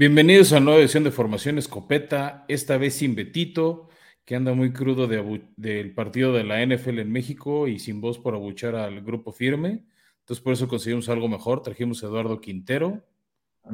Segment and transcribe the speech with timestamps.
[0.00, 3.90] Bienvenidos a una nueva edición de Formación Escopeta, esta vez sin Betito,
[4.24, 8.34] que anda muy crudo del partido de la NFL en México y sin voz por
[8.34, 9.84] abuchar al grupo firme.
[10.20, 13.04] Entonces por eso conseguimos algo mejor, trajimos a Eduardo Quintero.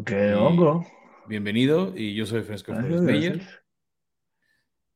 [0.05, 0.85] ¡Qué hongo!
[1.29, 3.41] Bienvenido, y yo soy Francisco Flores Meyer.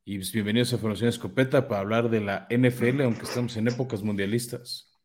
[0.05, 4.03] Y pues, bienvenidos a Formación Escopeta para hablar de la NFL, aunque estamos en épocas
[4.03, 4.99] mundialistas.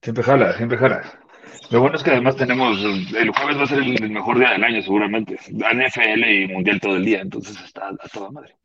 [0.00, 1.21] Siempre jala, siempre jala.
[1.72, 4.62] Lo bueno es que además tenemos, el jueves va a ser el mejor día del
[4.62, 5.38] año seguramente.
[5.50, 8.56] NFL y Mundial todo el día, entonces está a toda madre.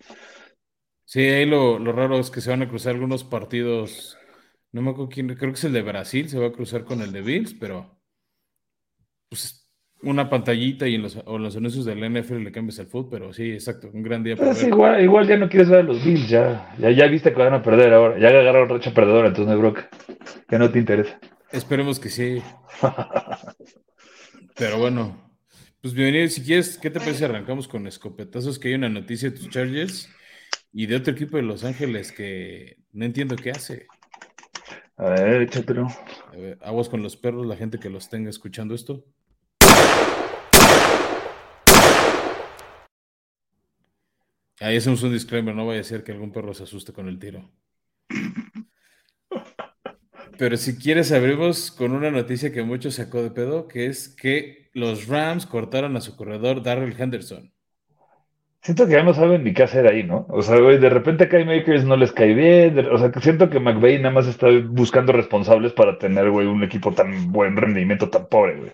[1.05, 4.17] Sí, ahí lo, raro es que se van a cruzar algunos partidos.
[4.73, 7.01] No me acuerdo quién, creo que es el de Brasil, se va a cruzar con
[7.01, 7.97] el de Bills, pero
[9.29, 9.69] pues
[10.03, 13.31] una pantallita y en los, o los anuncios del NFL le cambias el fútbol, pero
[13.31, 16.03] sí, exacto, un gran día para pues igual, igual ya no quieres ver a los
[16.03, 19.47] Bills, ya, ya, ya viste que van a perder ahora, ya agarraron racha perdedora, entonces
[19.47, 19.89] no hay broca,
[20.47, 21.17] que no te interesa.
[21.51, 22.41] Esperemos que sí.
[24.55, 25.31] Pero bueno,
[25.81, 26.27] pues bienvenido.
[26.27, 27.25] Si quieres, ¿qué te parece?
[27.25, 30.09] Arrancamos con escopetazos, que hay una noticia de tus Chargers
[30.73, 33.87] y de otro equipo de Los Ángeles que no entiendo qué hace.
[34.97, 35.87] A ver, échatelo.
[36.61, 39.05] aguas con los perros, la gente que los tenga escuchando esto.
[44.59, 47.19] Ahí hacemos un disclaimer, no vaya a ser que algún perro se asuste con el
[47.19, 47.49] tiro.
[50.37, 54.69] Pero si quieres, abrimos con una noticia que mucho sacó de pedo, que es que
[54.73, 57.51] los Rams cortaron a su corredor Darrell Henderson.
[58.61, 60.25] Siento que ya no saben ni qué hacer ahí, ¿no?
[60.29, 62.77] O sea, güey, de repente a Kai Makers no les cae bien.
[62.91, 66.63] o sea, que siento que McVeigh nada más está buscando responsables para tener, güey, un
[66.63, 68.71] equipo tan buen rendimiento, tan pobre, güey.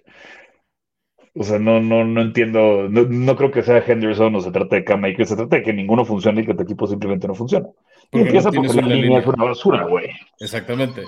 [1.35, 4.83] O sea, no, no, no entiendo, no, creo que sea Henderson o se trata de
[4.83, 7.67] Cam Makers, se trata de que ninguno funcione y que tu equipo simplemente no funciona.
[8.11, 10.09] Y empieza porque la línea es una basura, güey.
[10.39, 11.01] Exactamente.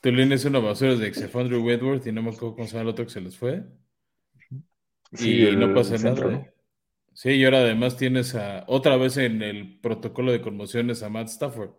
[0.00, 2.82] Tu línea es una basura de Xefandre Wedworth y no me acuerdo cómo se llama
[2.82, 3.64] el otro que se les fue.
[5.18, 6.50] y no pasa nada.
[7.12, 11.28] Sí, y ahora además tienes a, otra vez en el protocolo de conmociones a Matt
[11.28, 11.72] Stafford.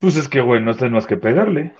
[0.00, 1.74] Pues es que, güey, no está más que pegarle.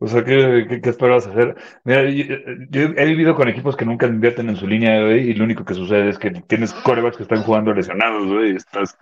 [0.00, 1.56] O sea, ¿qué, qué, esperas hacer?
[1.84, 5.44] Mira, yo, he vivido con equipos que nunca invierten en su línea, güey, y lo
[5.44, 8.96] único que sucede es que tienes corebacks que están jugando lesionados, güey, y estás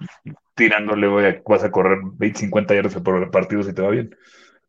[0.54, 4.16] tirándole, güey, vas a correr 20, 50 yardas por partido si te va bien.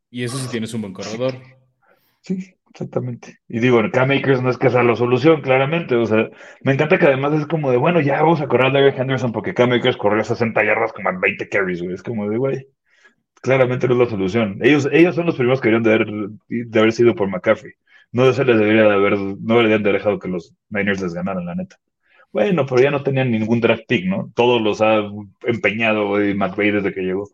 [0.09, 1.35] Y eso si tienes un buen corredor.
[2.27, 3.39] Sí, exactamente.
[3.47, 5.95] Y digo, el K-Makers no es que sea la solución, claramente.
[5.95, 6.29] O sea,
[6.61, 9.31] me encanta que además es como de, bueno, ya vamos a correr a Larry Henderson
[9.31, 11.93] porque K-Makers corrió 60 yardas como a 20 carries, güey.
[11.93, 12.67] Es como de, güey,
[13.41, 14.59] claramente no es la solución.
[14.61, 17.71] Ellos, ellos son los primeros que deberían de haber, de haber sido por McCaffrey.
[18.11, 21.13] No se les debería de haber, no deberían de haber dejado que los Niners les
[21.13, 21.77] ganaran, la neta.
[22.33, 24.33] Bueno, pero ya no tenían ningún draft pick, ¿no?
[24.35, 25.01] Todos los ha
[25.45, 27.29] empeñado güey, McVay desde que llegó.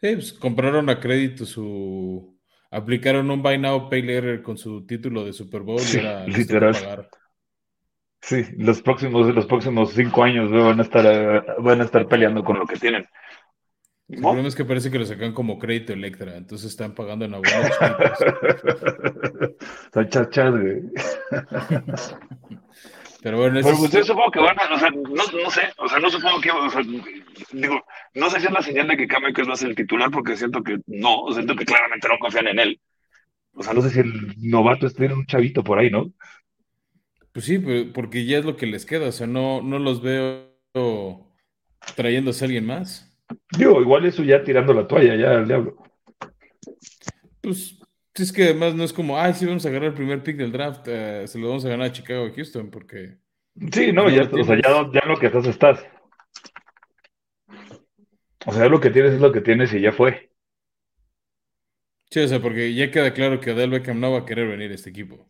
[0.00, 2.35] Sí, pues compraron a crédito su
[2.70, 7.08] aplicaron un buy now pay later con su título de Super Bowl y ahora literal.
[8.20, 12.58] Sí, los próximos, los próximos cinco años van a estar van a estar peleando con
[12.58, 13.06] lo que tienen.
[14.08, 17.34] El problema es que parece que lo sacan como crédito Electra, entonces están pagando en
[17.34, 17.70] abonos.
[19.84, 20.82] Están chachas, güey.
[23.26, 25.02] Pero bueno, Pero pues, supongo que van a, o sea, no,
[25.42, 26.80] no, sé, o sea, no supongo que, o sea,
[27.50, 30.12] digo, no sé si es la señal de que que va a ser el titular,
[30.12, 32.80] porque siento que no, siento que claramente no confían en él.
[33.52, 36.12] O sea, no sé si el novato en un chavito por ahí, ¿no?
[37.32, 37.58] Pues sí,
[37.92, 41.26] porque ya es lo que les queda, o sea, no, no los veo
[41.96, 43.12] trayéndose a alguien más.
[43.58, 45.82] Digo, igual eso ya tirando la toalla, ya al diablo.
[47.40, 47.76] Pues
[48.22, 50.52] es que además no es como, ay, sí, vamos a ganar el primer pick del
[50.52, 53.18] draft, eh, se lo vamos a ganar a Chicago o Houston, porque.
[53.72, 55.86] Sí, no, ya, o sea, ya, ya, lo que estás, estás.
[58.46, 60.30] O sea, lo que tienes es lo que tienes y ya fue.
[62.10, 64.70] Sí, o sea, porque ya queda claro que Adel Beckham no va a querer venir
[64.70, 65.26] a este equipo.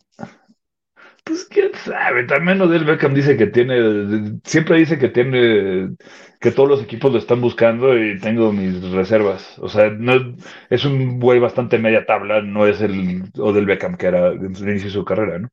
[1.26, 5.96] Pues quién sabe, también Odell Beckham dice que tiene, siempre dice que tiene,
[6.40, 9.58] que todos los equipos lo están buscando y tengo mis reservas.
[9.58, 10.37] O sea, no,
[10.70, 14.64] es un güey bastante media tabla, no es el Odell Beckham que era en su
[14.69, 15.49] inicio de su carrera, ¿no?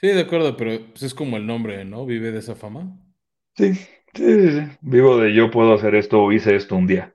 [0.00, 2.06] Sí, de acuerdo, pero pues, es como el nombre, ¿no?
[2.06, 2.96] Vive de esa fama.
[3.56, 7.14] Sí, sí, sí, Vivo de yo puedo hacer esto o hice esto un día.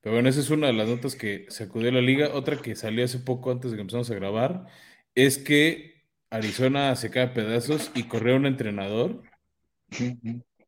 [0.00, 2.30] Pero bueno, esa es una de las notas que sacudió la liga.
[2.34, 4.66] Otra que salió hace poco antes de que empezamos a grabar
[5.14, 9.22] es que Arizona se cae a pedazos y corrió un entrenador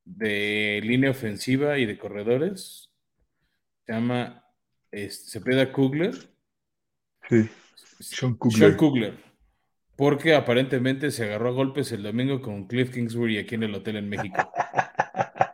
[0.04, 2.90] de línea ofensiva y de corredores.
[3.84, 4.44] Se llama,
[4.93, 6.14] se peda Kugler.
[7.28, 7.48] Sí,
[8.00, 8.58] Sean Kugler.
[8.58, 9.14] Sean Kugler.
[9.96, 13.96] Porque aparentemente se agarró a golpes el domingo con Cliff Kingsbury aquí en el hotel
[13.96, 14.52] en México.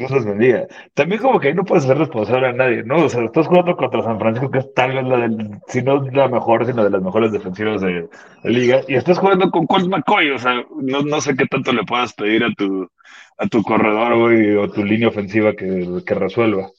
[0.00, 0.66] Dios los bendiga.
[0.94, 3.04] También como que ahí no puedes ser responsable a nadie, ¿no?
[3.04, 6.02] O sea, estás jugando contra San Francisco, que es tal vez la del, si no
[6.10, 8.08] la mejor, sino de las mejores defensivas de
[8.42, 11.72] la liga, y estás jugando con Colt McCoy, o sea, no, no sé qué tanto
[11.72, 12.88] le puedas pedir a tu,
[13.36, 16.70] a tu corredor, güey, o tu línea ofensiva que, que resuelva.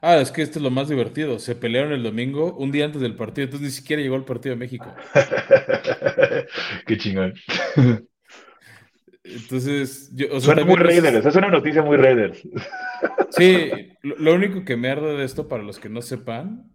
[0.00, 1.38] Ah, es que esto es lo más divertido.
[1.40, 4.54] Se pelearon el domingo, un día antes del partido, entonces ni siquiera llegó el partido
[4.54, 4.86] de México.
[6.86, 7.34] Qué chingón.
[9.24, 12.42] Entonces, yo, o sea, Suena muy también es- Raiders, es una noticia muy Raiders.
[13.30, 13.70] Sí,
[14.02, 16.70] lo, lo único que me arde de esto, para los que no sepan,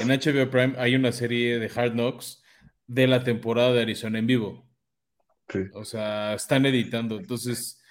[0.00, 2.42] en HBO Prime hay una serie de Hard Knocks
[2.86, 4.66] de la temporada de Arizona en vivo.
[5.48, 5.60] Sí.
[5.74, 7.18] O sea, están editando.
[7.18, 7.82] Entonces,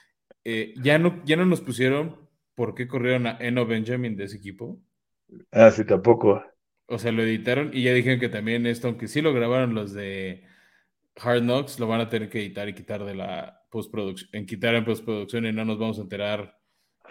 [0.43, 4.37] eh, ya, no, ya no nos pusieron por qué corrieron a Eno Benjamin de ese
[4.37, 4.81] equipo.
[5.51, 6.43] Ah, sí, tampoco.
[6.87, 9.93] O sea, lo editaron y ya dijeron que también esto, aunque sí lo grabaron los
[9.93, 10.43] de
[11.15, 14.75] Hard Knocks, lo van a tener que editar y quitar de la postproducción, en quitar
[14.75, 16.61] en postproducción y no nos vamos a enterar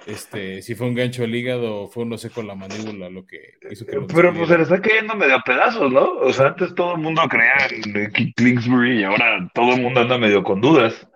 [0.07, 3.11] este, si fue un gancho al hígado o fue un no sé con la mandíbula
[3.11, 6.13] lo que hizo que Pero pues se le está cayendo medio a pedazos, ¿no?
[6.21, 10.17] O sea, antes todo el mundo creía en Kingsbury y ahora todo el mundo anda
[10.17, 11.07] medio con dudas.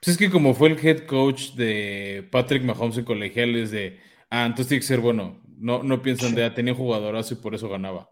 [0.00, 4.00] Pues es que como fue el head coach de Patrick Mahomes en colegiales de,
[4.30, 5.40] ah, entonces tiene que ser bueno.
[5.58, 8.08] No, no piensan de, ah, tenía jugadorazo y por eso ganaba.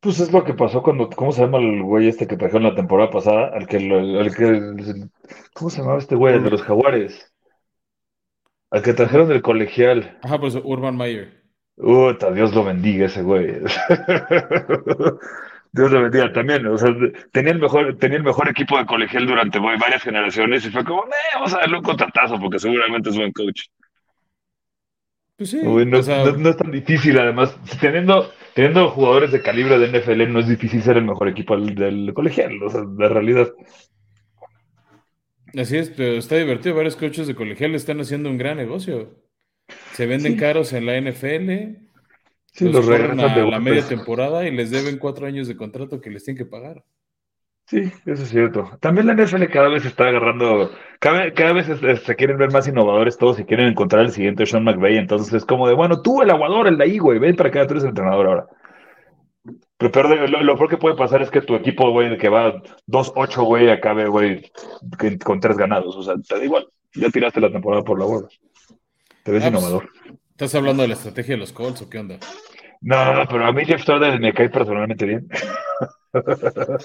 [0.00, 2.74] Pues es lo que pasó cuando, ¿cómo se llama el güey este que trajeron la
[2.74, 3.50] temporada pasada?
[3.52, 5.08] Al que, al que,
[5.54, 6.34] ¿cómo se llamaba este güey?
[6.34, 7.32] El de los jaguares.
[8.70, 10.18] Al que trajeron del colegial.
[10.22, 11.42] Ajá, por eso Urban Meyer.
[11.76, 13.46] Uta, Dios lo bendiga ese güey.
[15.72, 16.66] Dios lo bendiga también.
[16.66, 16.90] O sea,
[17.32, 20.84] tenía el mejor, tenía el mejor equipo de colegial durante güey, varias generaciones y fue
[20.84, 23.62] como, "Eh, vamos a darle un contratazo porque seguramente es buen coach.
[25.36, 29.30] Pues sí, Güey, no, o sea, no- no es tan difícil, además, teniendo, teniendo jugadores
[29.30, 32.68] de calibre de NFL, no es difícil ser el mejor equipo del, del colegial, o
[32.68, 33.52] sea, de realidad.
[35.56, 36.74] así es, pero está divertido.
[36.74, 39.14] Varios coaches de colegial están haciendo un gran negocio.
[39.92, 40.38] Se venden Sí.
[40.40, 41.86] caros en la NFL,
[42.52, 46.00] Sí, los los regresan de la media temporada y les deben cuatro años de contrato
[46.00, 46.82] que les tienen que pagar.
[47.68, 48.70] Sí, eso es cierto.
[48.80, 50.70] También la NFL cada vez está agarrando,
[51.00, 54.10] cada, cada vez es- es- se quieren ver más innovadores todos y quieren encontrar el
[54.10, 57.18] siguiente Sean McVay, entonces es como de, bueno, tú el aguador, el de ahí, güey,
[57.18, 58.46] ven para acá, tú eres el entrenador ahora.
[59.76, 62.28] Pero peor de- lo, lo peor que puede pasar es que tu equipo, güey, que
[62.30, 62.54] va
[62.86, 64.50] 2-8, güey, acabe, güey,
[65.22, 65.94] con tres ganados.
[65.94, 66.66] O sea, te da igual.
[66.94, 68.28] Ya tiraste la temporada por la borda.
[69.22, 69.90] Te ves Ah, pues, innovador.
[70.30, 72.16] ¿Estás hablando de la estrategia de los Colts o qué onda?
[72.80, 75.28] No, no, pero a mí Jeff Stoddard me cae personalmente bien.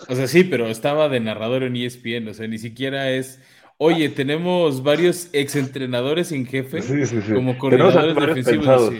[0.10, 3.42] O sea, sí, pero estaba de narrador en ESPN, o sea, ni siquiera es,
[3.78, 7.34] oye, tenemos varios exentrenadores en jefe Sí, sí, sí.
[7.34, 8.94] como coordinadores defensivos.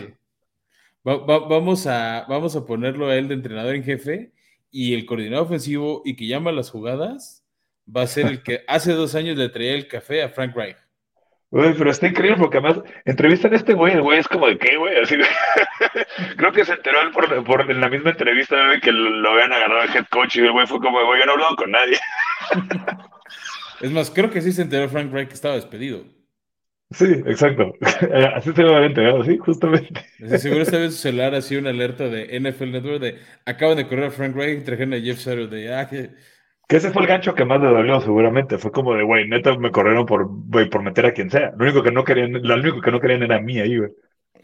[1.06, 4.32] Va- va- vamos, a, vamos a ponerlo a él de entrenador en jefe
[4.70, 7.44] y el coordinador ofensivo y que llama las jugadas
[7.94, 10.76] va a ser el que hace dos años le traía el café a Frank Reich.
[11.54, 14.58] Güey, pero está increíble porque además entrevistan a este güey, el güey es como de
[14.58, 15.14] qué, güey, así.
[16.36, 19.30] Creo que se enteró él por, por en la misma entrevista güey, que lo, lo
[19.30, 21.56] habían agarrado al head coach y el güey fue como, güey, yo no he hablado
[21.56, 21.96] con nadie.
[23.80, 26.04] Es más, creo que sí se enteró Frank Reich que estaba despedido.
[26.90, 27.72] Sí, exacto.
[28.34, 30.06] Así se lo habían entregado, sí, justamente.
[30.38, 34.06] Seguro estaba en su celular así una alerta de NFL Network de acaban de correr
[34.06, 35.68] a Frank Reich y trajeron a Jeff Saturday.
[35.68, 36.10] Ah, que
[36.68, 38.58] Que ese fue el gancho que más le dolió, seguramente.
[38.58, 41.52] Fue como de, güey, neta me corrieron por, güey, por meter a quien sea.
[41.56, 43.90] Lo único que no querían, lo único que no querían era a mí ahí, güey.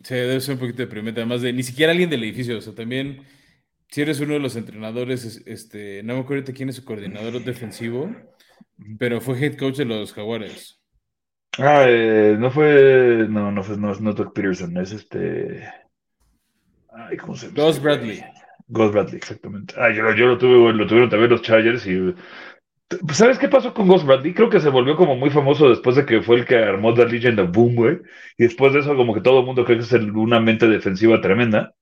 [0.03, 2.57] se debe ser un poquito deprimente, además de ni siquiera alguien del edificio.
[2.59, 3.25] O sea, también,
[3.89, 7.43] si eres uno de los entrenadores, es- este, no me acuerdo quién es su coordinador
[7.45, 8.11] defensivo,
[8.99, 10.81] pero fue head coach de los Jaguares.
[11.59, 15.65] Ah, eh, no fue, no, no fue, no, no Doug Peterson, es este,
[16.93, 17.55] ay, ¿cómo se llama?
[17.77, 17.81] Güey?
[17.81, 18.25] Bradley.
[18.71, 19.75] Gus Bradley, exactamente.
[19.77, 22.15] Ah, yo, yo lo tuve, lo tuvieron también los Chargers y...
[23.12, 24.35] ¿Sabes qué pasó con Gus Bradley?
[24.35, 27.07] Creo que se volvió como muy famoso después de que fue el que armó The
[27.07, 27.99] Legend of Boom, güey.
[28.37, 31.21] Y después de eso como que todo el mundo cree que es una mente defensiva
[31.21, 31.73] tremenda.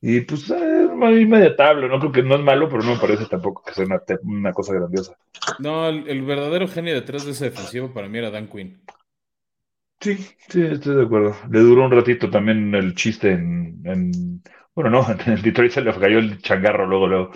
[0.00, 3.00] Y pues eh, ahí media tabla, no creo que no es malo, pero no me
[3.00, 3.86] parece tampoco que sea
[4.24, 5.16] una, cosa grandiosa.
[5.60, 8.80] No, el, el verdadero genio detrás de esa defensiva para mí era Dan Quinn.
[10.00, 10.16] Sí,
[10.48, 11.36] sí, estoy de acuerdo.
[11.48, 14.42] Le duró un ratito también el chiste en, en-
[14.74, 17.32] bueno, no, en Detroit se le cayó el changarro luego, luego.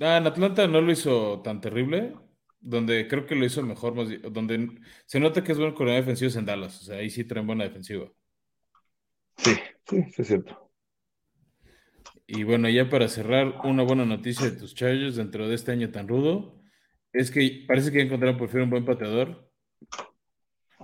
[0.00, 2.14] Ah, en Atlanta no lo hizo tan terrible,
[2.60, 6.28] donde creo que lo hizo mejor, más donde se nota que es buen coordinador defensivo
[6.28, 8.10] es en Dallas, o sea, ahí sí traen buena defensiva.
[9.36, 9.54] Sí,
[9.86, 10.70] sí, sí es cierto.
[12.26, 15.90] Y bueno, ya para cerrar, una buena noticia de tus Chargers dentro de este año
[15.90, 16.62] tan rudo,
[17.12, 19.50] es que parece que encontraron por fin un buen pateador.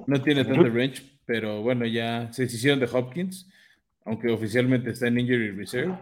[0.07, 3.49] No tiene tanto range, pero bueno, ya se deshicieron de Hopkins,
[4.07, 5.95] aunque oficialmente está en Injury Reserve.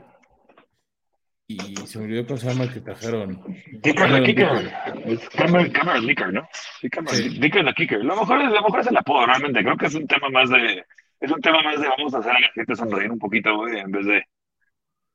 [1.47, 3.43] Y se me olvidó cómo se llama que trajeron.
[3.83, 4.73] Kicker, the kicker.
[5.05, 6.49] Es Cameron, Cameron Dicker, ¿no?
[6.81, 7.41] Sí, Cameron Sí.
[7.41, 8.05] The kicker.
[8.05, 9.63] Lo mejor es, lo mejor es el apodo, realmente.
[9.63, 10.85] Creo que es un tema más de.
[11.21, 13.79] es un tema más de vamos a hacer a la gente sonreír un poquito, güey,
[13.79, 14.23] en vez de.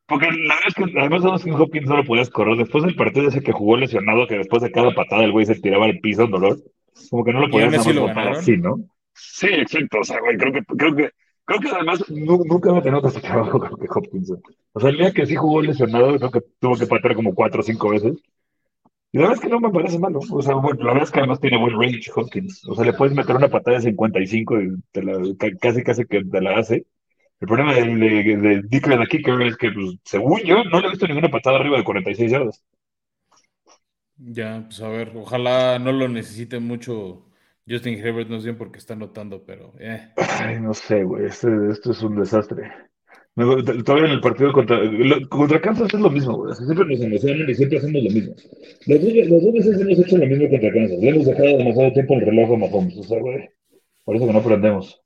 [0.05, 2.57] Porque la verdad es que además de que Hopkins no lo podías correr.
[2.57, 5.59] Después del partido ese que jugó lesionado, que después de cada patada el güey se
[5.59, 6.57] tiraba al piso en dolor,
[7.09, 8.77] como que no lo podías hacer así, ¿no?
[9.13, 9.99] Sí, exacto.
[9.99, 11.09] O sea, güey, creo que, creo que,
[11.49, 14.31] creo que además nunca me tenido ese trabajo creo que Hopkins.
[14.73, 17.61] O sea, el día que sí jugó lesionado, creo que tuvo que patear como cuatro
[17.61, 18.17] o cinco veces.
[19.11, 20.19] Y la verdad es que no me parece malo.
[20.31, 22.67] O sea, bueno, la verdad es que además tiene buen range Hopkins.
[22.67, 25.13] O sea, le puedes meter una patada de 55 y te la,
[25.59, 26.85] casi, casi que te la hace.
[27.39, 30.89] El problema de, de, de Dicker Kicker es que, pues, según yo, no le he
[30.91, 32.63] visto ninguna patada arriba de 46 yardas.
[34.17, 37.28] Ya, pues a ver, ojalá no lo necesite mucho
[37.69, 39.73] Justin Herbert, no sé por qué está notando, pero...
[39.79, 40.01] Eh.
[40.17, 42.71] Ay, no sé, güey, este, esto es un desastre.
[43.35, 44.79] Todavía en el partido contra,
[45.29, 46.53] contra Kansas es lo mismo, güey.
[46.55, 48.35] Siempre nos emocionan y siempre hacemos lo mismo.
[48.87, 50.97] Los dos, veces hemos hecho lo mismo contra Kansas.
[50.99, 52.97] Ya hemos dejado demasiado tiempo el reloj a Mahomes.
[52.97, 53.49] O sea, güey.
[54.03, 55.01] Por eso que no aprendemos.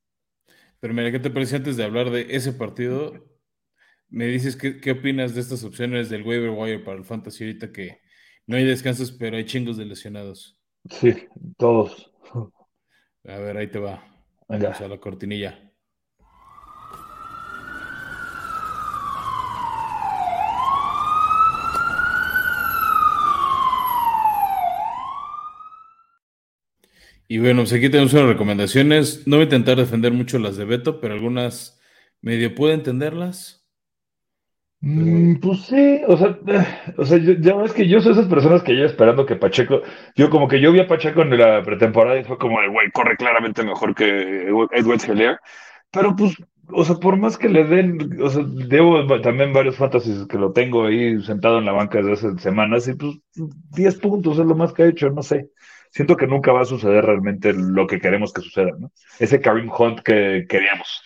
[0.80, 3.14] Pero mira, ¿qué te parece antes de hablar de ese partido?
[4.10, 7.72] Me dices qué, qué opinas de estas opciones del waiver wire para el fantasy ahorita
[7.72, 8.00] que
[8.48, 10.60] no hay descansos, pero hay chingos de lesionados.
[10.90, 11.14] Sí,
[11.58, 12.12] todos.
[13.26, 14.04] A ver, ahí te va.
[14.48, 15.58] Vamos a la cortinilla.
[27.28, 29.26] Y bueno, pues aquí tenemos unas recomendaciones.
[29.26, 31.80] No voy a intentar defender mucho las de Beto, pero algunas
[32.22, 33.63] medio puedo entenderlas.
[34.86, 36.66] Mm, pues sí, o sea, eh,
[36.98, 39.82] o sea, ya ves que yo soy esas personas que ya esperando que Pacheco,
[40.14, 43.16] yo como que yo vi a Pacheco en la pretemporada y fue como, güey, corre
[43.16, 45.40] claramente mejor que Edward Heller,
[45.90, 46.36] pero pues,
[46.68, 50.52] o sea, por más que le den, o sea, debo también varios fantasies que lo
[50.52, 53.20] tengo ahí sentado en la banca desde hace semanas y pues
[53.72, 55.50] 10 puntos es lo más que ha hecho, no sé
[55.92, 58.92] siento que nunca va a suceder realmente lo que queremos que suceda, ¿no?
[59.20, 61.04] Ese Karim Hunt que queríamos.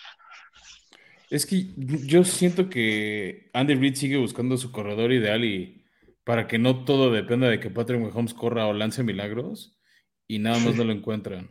[1.30, 5.84] Es que yo siento que Andy Reid sigue buscando su corredor ideal y
[6.24, 9.78] para que no todo dependa de que Patrick Mahomes corra o lance milagros
[10.26, 11.48] y nada más no lo encuentran.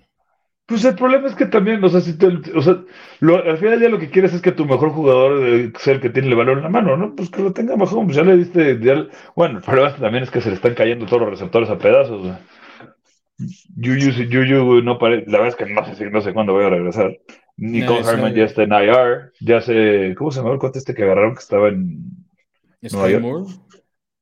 [0.67, 2.17] Pues el problema es que también, o sea, si
[2.53, 2.83] o sea
[3.21, 6.27] al final ya lo que quieres es que tu mejor jugador sea el que tiene
[6.27, 7.15] el balón en la mano, ¿no?
[7.15, 8.77] Pues que lo tenga Mahomes, ya le diste,
[9.35, 12.37] bueno, el problema también es que se le están cayendo todos los receptores a pedazos.
[13.77, 16.69] Yuyu, Yuyu no parece, la verdad es que no sé, no sé cuándo voy a
[16.69, 17.17] regresar.
[17.57, 21.03] Nicole Harman ya está en IR, ya sé, ¿cómo se llama el cuate este que
[21.03, 22.03] agarraron que estaba en
[22.87, 23.51] Sky Moore?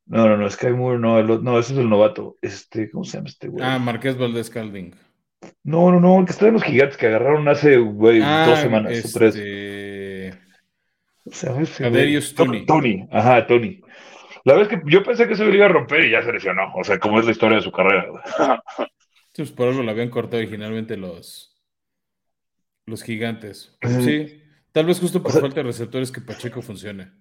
[0.08, 2.38] No, no, no, Sky Moore, no, no, ese es el novato.
[2.42, 3.64] Este, ¿cómo se llama este güey?
[3.66, 4.96] Ah, Marqués Valdés Calding.
[5.64, 8.60] No, no, no, el que está en los gigantes que agarraron hace, güey, ah, dos
[8.60, 9.36] semanas o tres.
[9.36, 10.34] Este,
[11.26, 12.66] o sea, ese, Tony.
[12.66, 13.82] Tony, ajá, Tony.
[14.44, 16.32] La verdad es que yo pensé que se lo iba a romper y ya se
[16.32, 16.72] lesionó.
[16.76, 18.06] O sea, como es la historia de su carrera.
[19.36, 21.55] pues por eso lo habían cortado originalmente los,
[22.86, 23.78] los gigantes.
[24.02, 27.12] Sí, tal vez justo por falta de receptores que Pacheco funcione.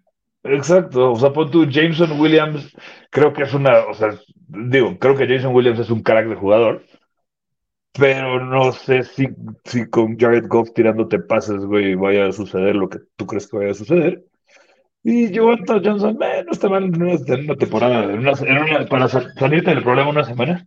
[0.42, 2.71] Exacto, o sea, pon tú, Jameson Williams,
[3.11, 4.11] creo que es una, o sea,
[4.47, 6.85] digo, creo que Jameson Williams es un crack de jugador,
[7.92, 9.28] pero no sé si,
[9.64, 13.56] si con Jared Goff tirándote pases, güey, vaya a suceder lo que tú crees que
[13.56, 14.25] vaya a suceder.
[15.02, 20.11] Y Jonathan Johnson, no está mal en una, temporada, en una, para salirte del problema
[20.11, 20.66] una semana.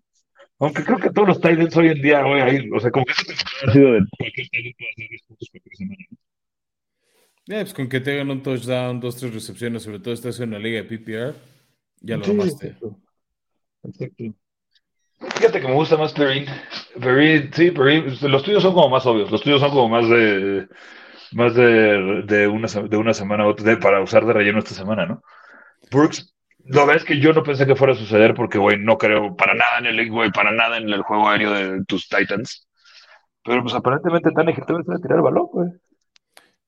[0.59, 3.11] Aunque creo que todos los Titans hoy en día, hoy ahí, o sea, como que
[3.11, 3.23] eso
[3.67, 6.05] ha sido de cualquier Titan puede hacer 10 puntos por semana.
[7.45, 10.49] Yeah, pues con que te hagan un touchdown, dos, tres recepciones, sobre todo estás en
[10.49, 11.35] una liga de PPR,
[12.01, 12.97] ya lo sí, Exacto.
[15.19, 16.45] Fíjate que me gusta más Perrin.
[16.99, 20.67] Perrin, sí, Perrin, los tuyos son como más obvios, los tuyos son como más de
[21.31, 25.05] más de, de, una, de una semana a otra para usar de relleno esta semana,
[25.05, 25.23] ¿no?
[25.91, 26.33] Brooks,
[26.69, 29.53] lo ves que yo no pensé que fuera a suceder porque, güey, no creo para
[29.53, 32.67] nada en el güey, para nada en el juego aéreo de tus Titans.
[33.43, 35.69] Pero pues aparentemente tan ejecutivo a tirar el balón, güey.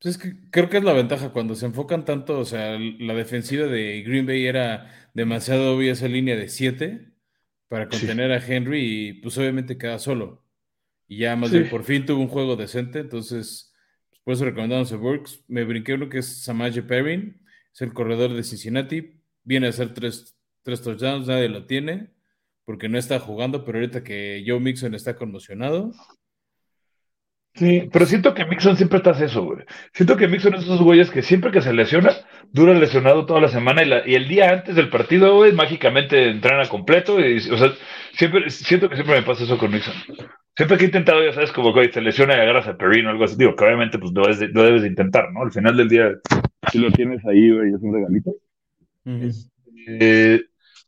[0.01, 3.13] Pues es que creo que es la ventaja cuando se enfocan tanto, o sea, la
[3.13, 7.12] defensiva de Green Bay era demasiado obvia esa línea de 7
[7.68, 10.46] para contener a Henry y pues obviamente queda solo.
[11.08, 13.74] Y ya más bien por fin tuvo un juego decente, entonces
[14.24, 15.44] por eso recomendamos a Burks.
[15.50, 17.41] Me brinqué uno que es Samaje Perrin,
[17.74, 19.19] es el corredor de Cincinnati.
[19.43, 22.12] Viene a hacer tres, tres touchdowns, nadie lo tiene
[22.69, 25.91] porque no está jugando, pero ahorita que Joe Mixon está conmocionado.
[27.55, 29.65] Sí, pero siento que Mixon siempre está eso, güey.
[29.91, 32.12] Siento que Mixon es esos güeyes que siempre que se lesiona,
[32.51, 37.19] dura lesionado toda la semana y, el día antes del partido, güey, mágicamente entrena completo.
[37.19, 37.72] Y, o sea,
[38.13, 39.96] siempre, siento que siempre me pasa eso con Mixon.
[40.55, 43.12] Siempre que he intentado, ya sabes, como que se lesiona y agarras a Perino o
[43.13, 45.41] algo así, digo, que obviamente pues lo debes, de, debes de intentar, ¿no?
[45.41, 46.12] Al final del día,
[46.72, 48.36] si lo tienes ahí, güey, es un regalito.
[49.06, 50.41] Eh,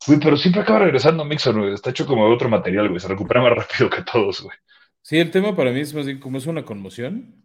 [0.07, 1.73] güey, pero siempre acaba regresando Mixon, güey.
[1.73, 2.99] Está hecho como de otro material, güey.
[2.99, 4.55] Se recupera más rápido que todos, güey.
[5.01, 7.43] Sí, el tema para mí es más bien como es una conmoción.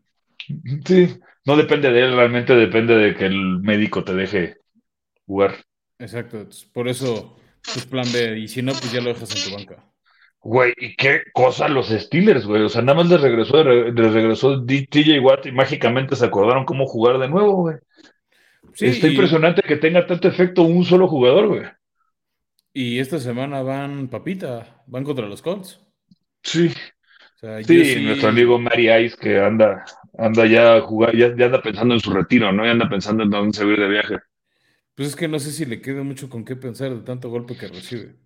[0.85, 4.59] Sí, no depende de él, realmente depende de que el médico te deje
[5.25, 5.57] jugar.
[5.99, 9.57] Exacto, por eso, pues plan B, y si no, pues ya lo dejas en tu
[9.57, 9.85] banca.
[10.41, 12.63] Güey, ¿y qué cosa los Steelers, güey?
[12.63, 16.87] O sea, nada más les regresó, les regresó TJ Watt y mágicamente se acordaron cómo
[16.87, 17.77] jugar de nuevo, güey.
[18.77, 21.63] Sí, Está impresionante que tenga tanto efecto un solo jugador, güey.
[22.75, 25.81] Y esta semana van papita, van contra los Colts.
[26.43, 26.69] Sí.
[27.67, 29.83] sí, nuestro amigo Mary Ice que anda,
[30.19, 32.67] anda ya, jugar, ya, ya, anda pensando en su retiro, ¿no?
[32.67, 34.19] Ya anda pensando en dónde se va de viaje.
[34.95, 37.57] Pues es que no sé si le queda mucho con qué pensar de tanto golpe
[37.57, 38.17] que recibe.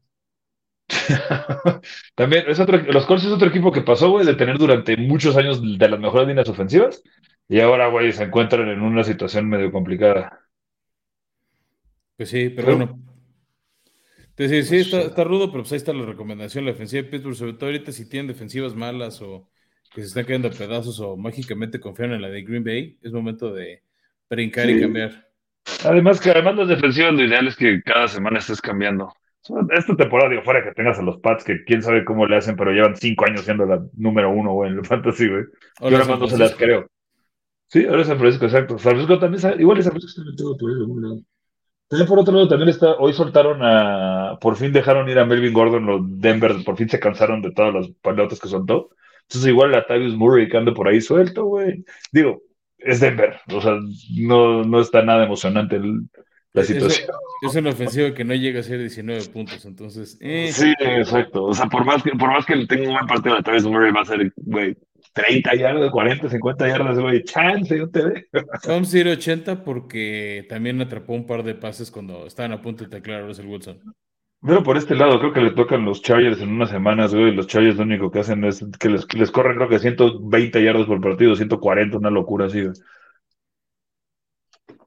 [2.16, 5.36] También, es otro, los Colts es otro equipo que pasó, güey, de tener durante muchos
[5.36, 7.04] años de las mejores líneas ofensivas
[7.50, 10.40] y ahora, güey, se encuentran en una situación medio complicada.
[12.16, 13.00] Pues sí, pero, bueno.
[14.36, 16.64] Decir, sí, está, está, rudo, pero pues ahí está la recomendación.
[16.64, 19.48] La defensiva de Pittsburgh, sobre todo ahorita si tienen defensivas malas o
[19.92, 23.12] que se están cayendo a pedazos o mágicamente confían en la de Green Bay, es
[23.12, 23.82] momento de
[24.28, 25.26] brincar y cambiar.
[25.84, 29.12] Además, que además las defensivas lo ideal es que cada semana estés cambiando.
[29.70, 32.54] Esta temporada, digo, fuera que tengas a los Pats, que quién sabe cómo le hacen,
[32.54, 35.44] pero llevan cinco años siendo la número uno, güey, en el fantasy, güey.
[35.80, 36.88] Yo nada más no se las creo.
[37.70, 38.78] Sí, ahora San Francisco, exacto.
[38.78, 41.20] San Francisco también, igual es San Francisco está metido por algún lado.
[41.88, 45.52] También por otro lado, también está, hoy soltaron a, por fin dejaron ir a Melvin
[45.52, 48.90] Gordon, los Denver, por fin se cansaron de todos los pelotas que soltó.
[49.22, 51.84] Entonces igual a Tavius Murray que anda por ahí suelto, güey.
[52.10, 52.42] Digo,
[52.78, 53.78] es Denver, o sea,
[54.16, 56.08] no, no está nada emocionante el,
[56.52, 57.08] la situación.
[57.42, 60.18] Es, una ofensiva que no llega a ser 19 puntos, entonces.
[60.20, 60.50] Eh.
[60.52, 61.44] Sí, exacto.
[61.44, 63.92] O sea, por más que, por más que tenga un buen partido de Travis Murray,
[63.92, 64.76] va a ser, güey,
[65.12, 68.22] 30 yardas, 40, 50 yardas, güey, chance, yo te veo.
[68.66, 72.84] Vamos a ir 80 porque también atrapó un par de pases cuando estaban a punto
[72.84, 73.80] de teclar a Russell Wilson.
[74.42, 77.34] Pero por este lado, creo que le tocan los Chargers en unas semanas, güey.
[77.34, 80.86] Los Chargers lo único que hacen es que les, les corren, creo que 120 yardas
[80.86, 82.74] por partido, 140, una locura así, güey.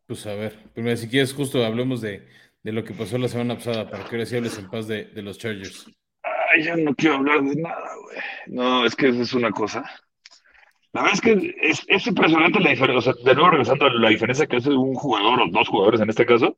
[0.07, 2.27] Pues a ver, primero si quieres justo hablemos de,
[2.63, 5.37] lo que pasó la semana pasada, para que ahora sí hables en paz de, los
[5.37, 5.85] Chargers.
[6.23, 8.17] Ay, yo no quiero hablar de nada, güey.
[8.47, 9.83] No, es que es una cosa.
[10.93, 13.93] La verdad es que es, es impresionante la diferencia, o sea, de nuevo regresando a
[13.93, 16.57] la diferencia que hace un jugador o dos jugadores en este caso,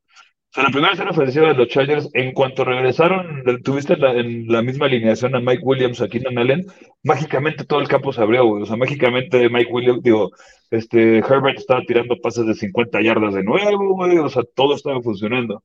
[0.55, 4.85] sea, la primera serie ofensiva de los Chargers, en cuanto regresaron, tuviste en la, misma
[4.85, 6.65] alineación a Mike Williams, aquí en Allen,
[7.03, 8.63] mágicamente todo el campo se abrió, güey.
[8.63, 10.31] O sea, mágicamente Mike Williams, digo,
[10.71, 14.17] este, Herbert estaba tirando pases de 50 yardas de nuevo, güey.
[14.17, 15.61] O sea, todo estaba funcionando.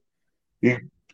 [0.61, 0.71] Y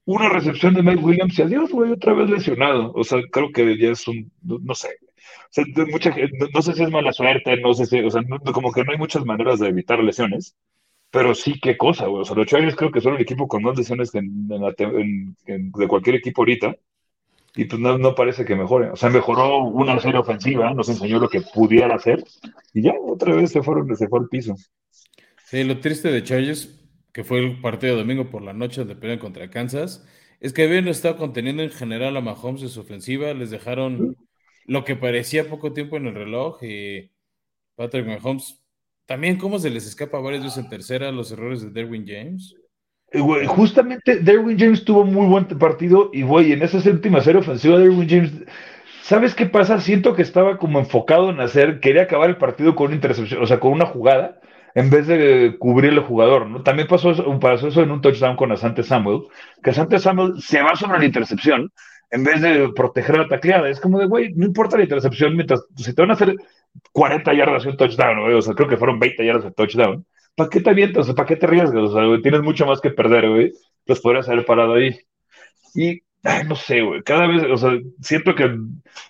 [0.07, 2.93] una recepción de Mike Williams y adiós, güey, otra vez lesionado.
[2.95, 4.89] O sea, creo que ya es un, no, sé.
[4.89, 5.16] O
[5.51, 8.73] sea, mucha, no, no, sé si es mala suerte, no sé si, o sea, como
[8.73, 10.57] que no hay muchas maneras de evitar lesiones.
[11.11, 12.23] Pero sí, qué cosa, güey.
[12.23, 16.43] O sea, los Chargers creo que son el equipo con más lesiones de cualquier equipo
[16.43, 16.77] ahorita.
[17.55, 18.91] Y pues no, parece que mejore.
[18.91, 22.23] O sea, mejoró una serie ofensiva, nos enseñó lo que pudiera hacer.
[22.75, 24.57] Y ya, otra vez se, fueron, se fue al piso.
[25.47, 28.95] Sí, lo triste de Chargers, que fue el partido de domingo por la noche de
[28.95, 30.07] pelea contra Kansas,
[30.41, 33.33] es que habían estado conteniendo en general a Mahomes en su ofensiva.
[33.33, 34.19] Les dejaron
[34.67, 36.63] lo que parecía poco tiempo en el reloj.
[36.63, 37.11] Y
[37.77, 38.61] Patrick Mahomes
[39.07, 42.55] también cómo se les escapa varias veces en tercera los errores de Derwin James.
[43.13, 47.79] Eh, justamente Derwin James tuvo muy buen partido y güey, en esa última serie ofensiva
[47.79, 48.33] Derwin James,
[49.03, 49.81] ¿sabes qué pasa?
[49.81, 53.47] Siento que estaba como enfocado en hacer, quería acabar el partido con una intercepción, o
[53.47, 54.41] sea, con una jugada,
[54.75, 56.63] en vez de cubrir el jugador, ¿no?
[56.65, 59.23] También pasó eso, pasó eso en un touchdown con Asante Samuel,
[59.63, 61.73] que Asante Samuel se va sobre la intercepción
[62.11, 63.69] en vez de proteger la tacleada.
[63.69, 66.35] Es como de, güey, no importa la intercepción, mientras si te van a hacer
[66.93, 70.07] 40 yardas y un touchdown, güey, o sea, creo que fueron 20 yardas de touchdown.
[70.35, 71.13] ¿Para qué te avientas?
[71.13, 71.83] ¿Para qué te arriesgas?
[71.83, 73.53] O sea, güey, tienes mucho más que perder, güey.
[73.87, 74.99] Los podrías haber parado ahí.
[75.75, 78.51] Y, ay, no sé, güey, cada vez, o sea, siento que,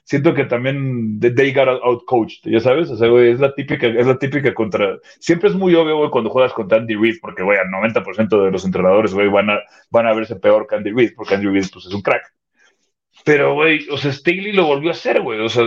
[0.05, 3.87] siento que también they got out coached, ya sabes, o sea, güey, es la típica,
[3.87, 7.43] es la típica contra, siempre es muy obvio, güey, cuando juegas contra Andy Reid, porque,
[7.43, 10.91] güey, al 90% de los entrenadores, güey, van a, van a verse peor que Andy
[10.91, 12.23] Reid, porque Andy Reid, pues, es un crack.
[13.25, 15.65] Pero, güey, o sea, Staley lo volvió a hacer, güey, o sea,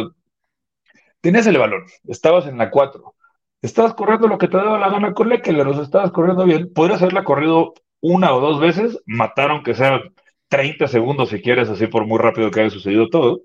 [1.21, 3.15] Tenías el balón, estabas en la 4,
[3.61, 7.01] estabas corriendo lo que te daba la gana con Leckler, los estabas corriendo bien, podrías
[7.01, 10.01] haberla corrido una o dos veces, mataron que sea
[10.47, 13.41] 30 segundos si quieres, así por muy rápido que haya sucedido todo.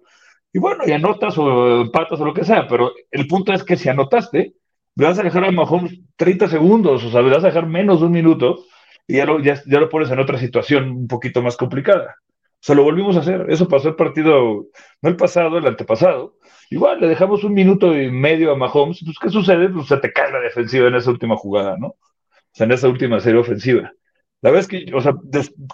[0.53, 3.77] Y bueno, y anotas o empatas o lo que sea, pero el punto es que
[3.77, 4.55] si anotaste,
[4.95, 7.99] le vas a dejar a Mahomes 30 segundos, o sea, le vas a dejar menos
[7.99, 8.65] de un minuto
[9.09, 12.15] y ya lo, ya, ya lo pones en otra situación un poquito más complicada.
[12.65, 13.45] Sea, lo volvimos a hacer.
[13.51, 14.69] Eso pasó el partido,
[15.03, 16.39] no el pasado, el antepasado.
[16.71, 19.03] Igual le dejamos un minuto y medio a Mahomes.
[19.05, 19.69] Pues, ¿qué sucede?
[19.69, 21.89] Pues se te cae la defensiva en esa última jugada, ¿no?
[21.89, 21.99] O
[22.53, 23.93] sea, en esa última serie ofensiva.
[24.41, 25.13] La verdad es que, o sea,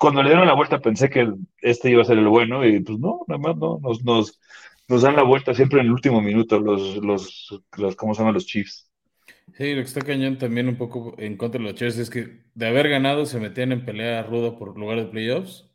[0.00, 2.98] cuando le dieron la vuelta pensé que este iba a ser el bueno y pues
[2.98, 4.40] no, nada más no, nos, nos,
[4.88, 8.34] nos dan la vuelta siempre en el último minuto los, los, los ¿cómo se llaman
[8.34, 8.90] los Chiefs?
[9.56, 12.42] Sí, lo que está cañón también un poco en contra de los Chargers es que
[12.54, 15.69] de haber ganado se metían en pelea ruda por lugar de playoffs.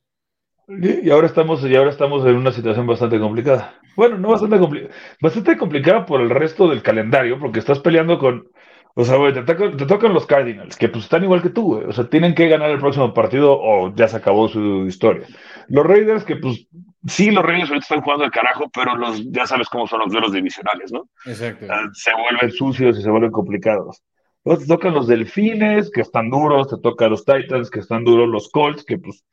[0.67, 3.75] Y ahora estamos, y ahora estamos en una situación bastante complicada.
[3.95, 8.47] Bueno, no bastante complicada, bastante complicada por el resto del calendario, porque estás peleando con,
[8.95, 11.85] o sea, güey, te, tocan, los Cardinals, que pues están igual que tú, güey.
[11.85, 15.27] O sea, tienen que ganar el próximo partido o ya se acabó su historia.
[15.67, 16.67] Los Raiders, que pues
[17.05, 20.11] sí, los Raiders ahorita están jugando de carajo, pero los, ya sabes cómo son los
[20.11, 21.09] duelos divisionales, ¿no?
[21.25, 21.67] Exacto.
[21.93, 24.01] se vuelven sucios y se vuelven complicados.
[24.45, 28.29] Luego te tocan los Delfines, que están duros, te tocan los Titans, que están duros,
[28.29, 29.25] los Colts, que pues,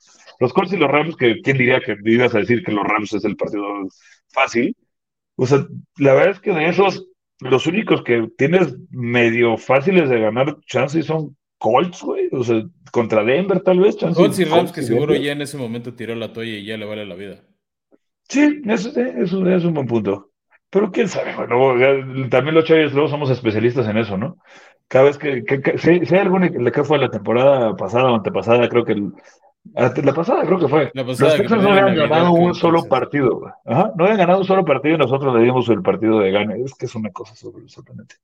[0.43, 3.13] los Colts y los Rams, que quién diría que ibas a decir que los Rams
[3.13, 3.65] es el partido
[4.33, 4.77] fácil.
[5.37, 5.65] O sea,
[5.99, 7.07] la verdad es que de esos,
[7.39, 12.29] los únicos que tienes medio fáciles de ganar chances son Colts, güey.
[12.33, 13.97] O sea, contra Denver tal vez.
[13.97, 16.87] Colts y Rams que seguro ya en ese momento tiró la toalla y ya le
[16.87, 17.45] vale la vida.
[18.29, 20.33] Sí, eso, eso es un buen punto.
[20.71, 24.39] Pero quién sabe, bueno, también los Chargers luego somos especialistas en eso, ¿no?
[24.89, 25.45] Cada vez que,
[25.77, 29.13] si, hay alguna que fue la temporada pasada o antepasada, creo que el,
[29.65, 30.91] la pasada creo que fue.
[30.95, 33.47] los Texans no habían ganado un solo partido.
[33.65, 36.61] Ajá, no habían ganado un solo partido y nosotros le dimos el partido de gane.
[36.63, 38.17] Es que es una cosa sorprendente.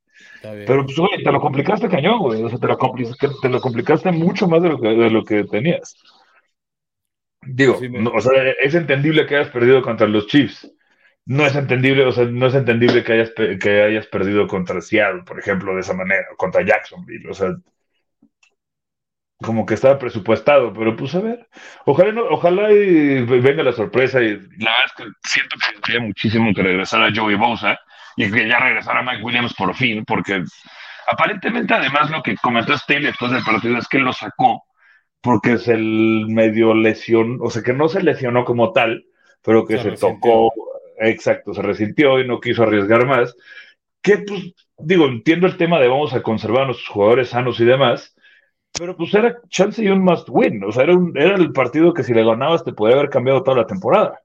[0.42, 2.42] Pero pues, güey, te lo complicaste cañón, güey.
[2.42, 5.24] O sea, te lo, complicaste, te lo complicaste mucho más de lo que, de lo
[5.24, 5.96] que tenías.
[7.42, 7.79] Digo,
[8.12, 10.70] o sea, es entendible que hayas perdido contra los Chiefs.
[11.24, 15.22] No es entendible, o sea, no es entendible que hayas, que hayas perdido contra Seattle,
[15.24, 17.29] por ejemplo, de esa manera, contra Jacksonville.
[17.29, 17.55] O sea,
[19.40, 21.48] como que estaba presupuestado, pero pues a ver,
[21.85, 26.53] ojalá, ojalá y venga la sorpresa y la verdad es que siento que quería muchísimo
[26.53, 27.79] que regresara Joey Bosa
[28.16, 30.42] y que ya regresara Mike Williams por fin, porque
[31.11, 34.64] aparentemente además lo que comentó Staley después del partido es que lo sacó
[35.20, 39.05] porque es el medio lesión, o sea que no se lesionó como tal,
[39.42, 40.53] pero que se, tocó,
[40.98, 43.37] exacto, se resintió y no quiso arriesgar más,
[44.03, 47.64] que pues digo, entiendo el tema de vamos a conservar a nuestros jugadores sanos y
[47.64, 48.16] demás,
[48.78, 50.62] pero pues era chance y un must win.
[50.64, 53.42] O sea, era, un, era el partido que si le ganabas te podía haber cambiado
[53.42, 54.20] toda la temporada.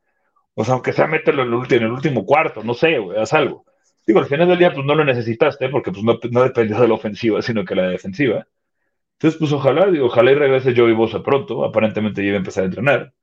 [0.55, 3.65] O sea, aunque sea mételo en el, último, cuarto, no sé, güey, haz algo.
[4.05, 6.87] Digo, al final del día, pues no lo necesitaste, porque pues no, no dependió de
[6.87, 8.45] la ofensiva, sino que la defensiva.
[9.13, 11.65] Entonces, pues ojalá, digo, ojalá y regrese Joey Bosa pronto.
[11.65, 13.13] Aparentemente ya iba a empezar a entrenar.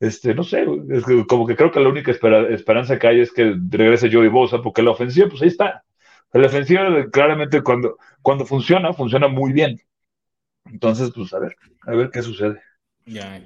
[0.00, 3.56] Este, no sé, es como que creo que la única esperanza que hay es que
[3.68, 5.84] regrese Joey Bosa, porque la ofensiva, pues ahí está.
[6.32, 9.80] La ofensiva, claramente, cuando, cuando funciona, funciona muy bien.
[10.72, 12.60] Entonces, pues a ver, a ver qué sucede.
[13.06, 13.38] Ya,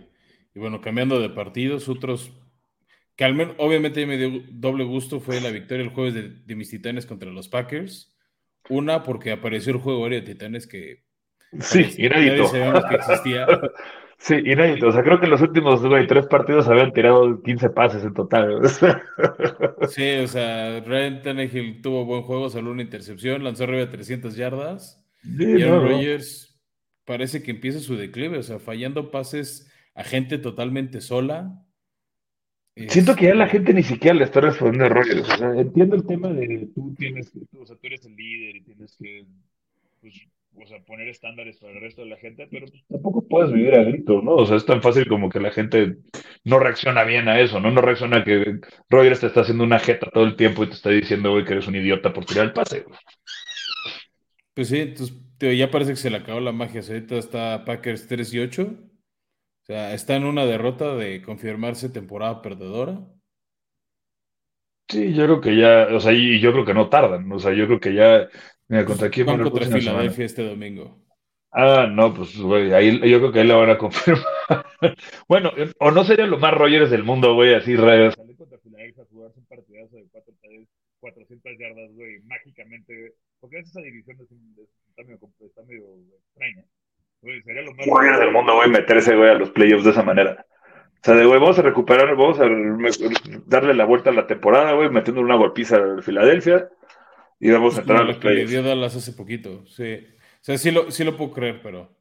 [0.55, 2.33] y bueno, cambiando de partidos, otros
[3.17, 6.15] que al menos, obviamente me dio doble gusto fue la victoria el jueves
[6.47, 8.17] de, mis titanes contra los Packers.
[8.69, 11.05] Una, porque apareció el juego aéreo de titanes que.
[11.61, 12.51] Sí, inédito.
[12.51, 13.47] que existía.
[14.19, 14.87] Sí, inédito.
[14.87, 18.61] O sea, creo que en los últimos tres partidos habían tirado 15 pases en total.
[19.89, 24.37] Sí, o sea, Ryan Tannehill tuvo buen juego, salió una intercepción, lanzó arriba de 300
[24.37, 25.05] yardas.
[25.25, 26.52] y Aaron Rodgers
[27.05, 31.65] parece que empieza su declive, o sea, fallando pases a gente totalmente sola.
[32.89, 35.29] Siento que ya la este gente ni siquiera le está respondiendo a Rogers.
[35.29, 38.57] O sea, entiendo el tema de tú tienes que, o sea, tú eres el líder
[38.57, 39.27] y tienes que,
[40.01, 40.15] pues,
[40.55, 43.75] o sea, poner estándares para el resto de la gente, pero pues, tampoco puedes vivir
[43.75, 44.37] a gritos, ¿no?
[44.37, 45.97] O sea, es tan fácil como que la gente
[46.45, 47.71] no reacciona bien a eso, ¿no?
[47.71, 50.75] No reacciona a que Rogers te está haciendo una jeta todo el tiempo y te
[50.75, 52.85] está diciendo, güey, que eres un idiota por tirar el pase.
[54.55, 56.81] Pues sí, entonces ya parece que se le acabó la magia.
[56.81, 58.63] Ahorita está Packers 3 y 8.
[58.63, 63.01] O sea, está en una derrota de confirmarse temporada perdedora.
[64.89, 67.31] Sí, yo creo que ya, o sea, y yo creo que no tardan.
[67.33, 68.29] O sea, yo creo que ya.
[68.69, 71.03] Mira, ¿contra quién van contra Filadelfia este domingo?
[71.51, 74.25] Ah, no, pues, güey, ahí yo creo que ahí la van a confirmar.
[75.29, 79.39] bueno, o no sería lo más Rogers del mundo, güey, así, Salir contra Filadelfia, jugarse
[79.39, 80.67] un partidazo de
[81.01, 83.15] 400 yardas, güey, mágicamente.
[83.43, 85.85] Porque esa división es, está, medio, está medio
[86.29, 86.65] extraña.
[87.23, 90.47] Güey, sería lo más del mundo, güey, meterse, güey, a los playoffs de esa manera.
[90.87, 92.45] O sea, de güey, vamos a recuperar, vamos a
[93.47, 96.69] darle la vuelta a la temporada, güey, metiendo una golpiza a Filadelfia
[97.41, 98.49] y vamos a entrar a los playoffs.
[98.49, 100.07] dio Dallas hace poquito, sí.
[100.41, 101.97] O sea, sí lo, sí lo puedo creer, pero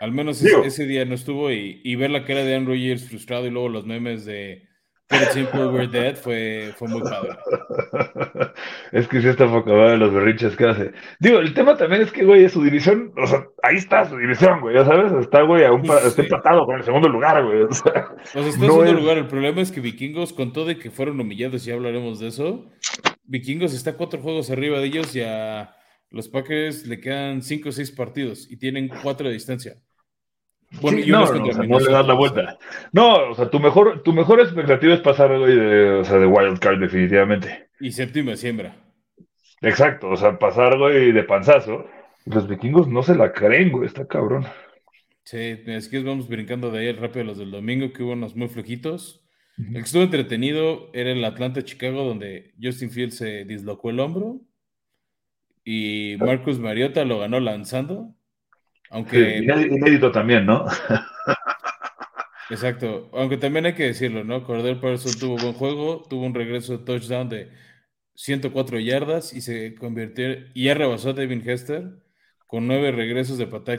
[0.00, 3.46] al menos ese, día no estuvo y, y ver la cara de Andrew Rogers frustrado
[3.46, 4.67] y luego los memes de
[5.08, 7.30] Pretty Simple We're Dead fue, fue muy padre.
[8.92, 10.92] es que sí está enfocado en los berrinches que hace.
[11.18, 14.18] Digo, el tema también es que, güey, es su división, o sea, ahí está su
[14.18, 17.62] división, güey, ya sabes, está, güey, a un está empatado con el segundo lugar, güey.
[17.62, 19.16] O sea, está en segundo lugar.
[19.16, 22.66] El problema es que Vikingos, con todo de que fueron humillados, ya hablaremos de eso,
[23.24, 25.74] Vikingos está cuatro juegos arriba de ellos y a
[26.10, 29.76] los Packers le quedan cinco o seis partidos y tienen cuatro de distancia.
[30.80, 32.58] Bueno, no, no, le das la vuelta.
[32.92, 36.26] No, o sea, tu mejor, tu mejor expectativa es pasar hoy de, o sea, de
[36.26, 37.68] Wild Card, definitivamente.
[37.80, 38.76] Y séptima siembra.
[39.62, 41.86] Exacto, o sea, pasar, güey, de panzazo.
[42.26, 44.46] Los vikingos no se la creen, güey, está cabrón.
[45.24, 48.48] Sí, es que vamos brincando de ahí rápido los del domingo, que hubo unos muy
[48.48, 49.24] flojitos.
[49.58, 54.40] El que estuvo entretenido era el Atlanta Chicago, donde Justin Fields se dislocó el hombro
[55.64, 58.14] y Marcus Mariota lo ganó lanzando.
[58.90, 59.38] Aunque.
[59.38, 60.64] inédito también, ¿no?
[62.50, 63.10] Exacto.
[63.12, 64.42] Aunque también hay que decirlo, ¿no?
[64.44, 67.50] Cordell Patterson tuvo buen juego, tuvo un regreso de touchdown de
[68.14, 70.28] 104 yardas y se convirtió.
[70.54, 71.90] Y ya rebasó a Devin Hester
[72.48, 73.76] con nueve regresos de patada.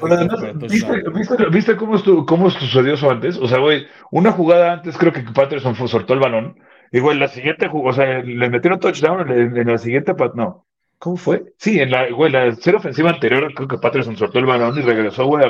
[1.51, 3.37] ¿viste, cómo, sucedió eso antes?
[3.37, 6.59] O sea, güey, una jugada antes creo que Patterson soltó el balón.
[6.91, 10.67] Y, güey, la siguiente, o sea, le metieron touchdown en, la siguiente, no.
[10.99, 11.53] ¿Cómo fue?
[11.57, 14.81] Sí, en la, güey, la serie ofensiva anterior creo que Patterson soltó el balón y
[14.81, 15.45] regresó, güey,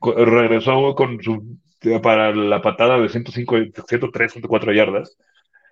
[0.00, 1.58] regresó con su,
[2.02, 5.16] para la patada de 105, 103, 104 yardas.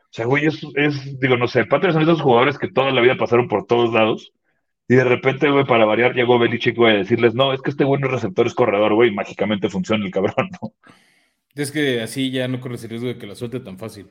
[0.04, 3.00] O sea, güey, es, es, digo, no sé, Patterson es esos jugadores que toda la
[3.00, 4.32] vida pasaron por todos lados
[4.86, 7.84] y de repente, güey, para variar, llegó Belichick, güey, a decirles, no, es que este
[7.84, 10.72] güey no es receptor, es corredor, güey, mágicamente funciona el cabrón, ¿no?
[11.54, 14.08] Es que así ya no corres el riesgo de que la suelte tan fácil.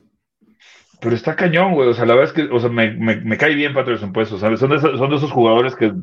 [1.00, 1.90] Pero está cañón, güey.
[1.90, 4.32] O sea, la verdad es que, o sea, me, me, cae bien Patterson, pues.
[4.32, 5.94] O sea, son de son esos jugadores que,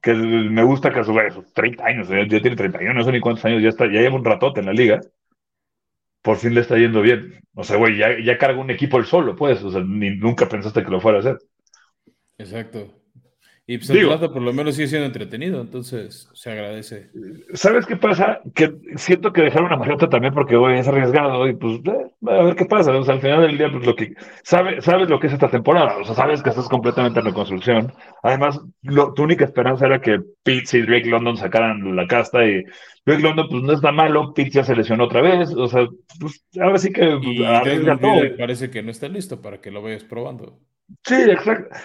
[0.00, 3.20] que me gusta que a su vez, 30 años, ya, tiene 31, no sé ni
[3.20, 5.00] cuántos años, ya está, ya lleva un ratote en la liga.
[6.22, 7.40] Por fin le está yendo bien.
[7.54, 9.62] O sea, güey, ya, ya carga un equipo el solo, pues.
[9.62, 11.38] O sea, ni, nunca pensaste que lo fuera a hacer.
[12.38, 12.94] Exacto.
[13.70, 17.10] Y pues el por lo menos sigue siendo entretenido, entonces se agradece.
[17.52, 18.40] ¿Sabes qué pasa?
[18.54, 22.42] Que siento que dejaron a Mariota también porque hoy es arriesgado y pues eh, a
[22.44, 22.96] ver qué pasa.
[22.96, 25.50] O sea, al final del día, pues lo que sabes, sabes lo que es esta
[25.50, 27.92] temporada, o sea, sabes que estás completamente en reconstrucción.
[28.22, 28.58] Además,
[29.14, 32.64] tu única esperanza era que Pitts y Drake London sacaran la casta y
[33.04, 35.86] Drake London pues no está malo, Pitts ya se lesionó otra vez, o sea,
[36.18, 37.44] pues ahora sí que y
[38.00, 38.36] todo.
[38.38, 40.58] Parece que no está listo para que lo vayas probando.
[41.04, 41.76] Sí, exacto.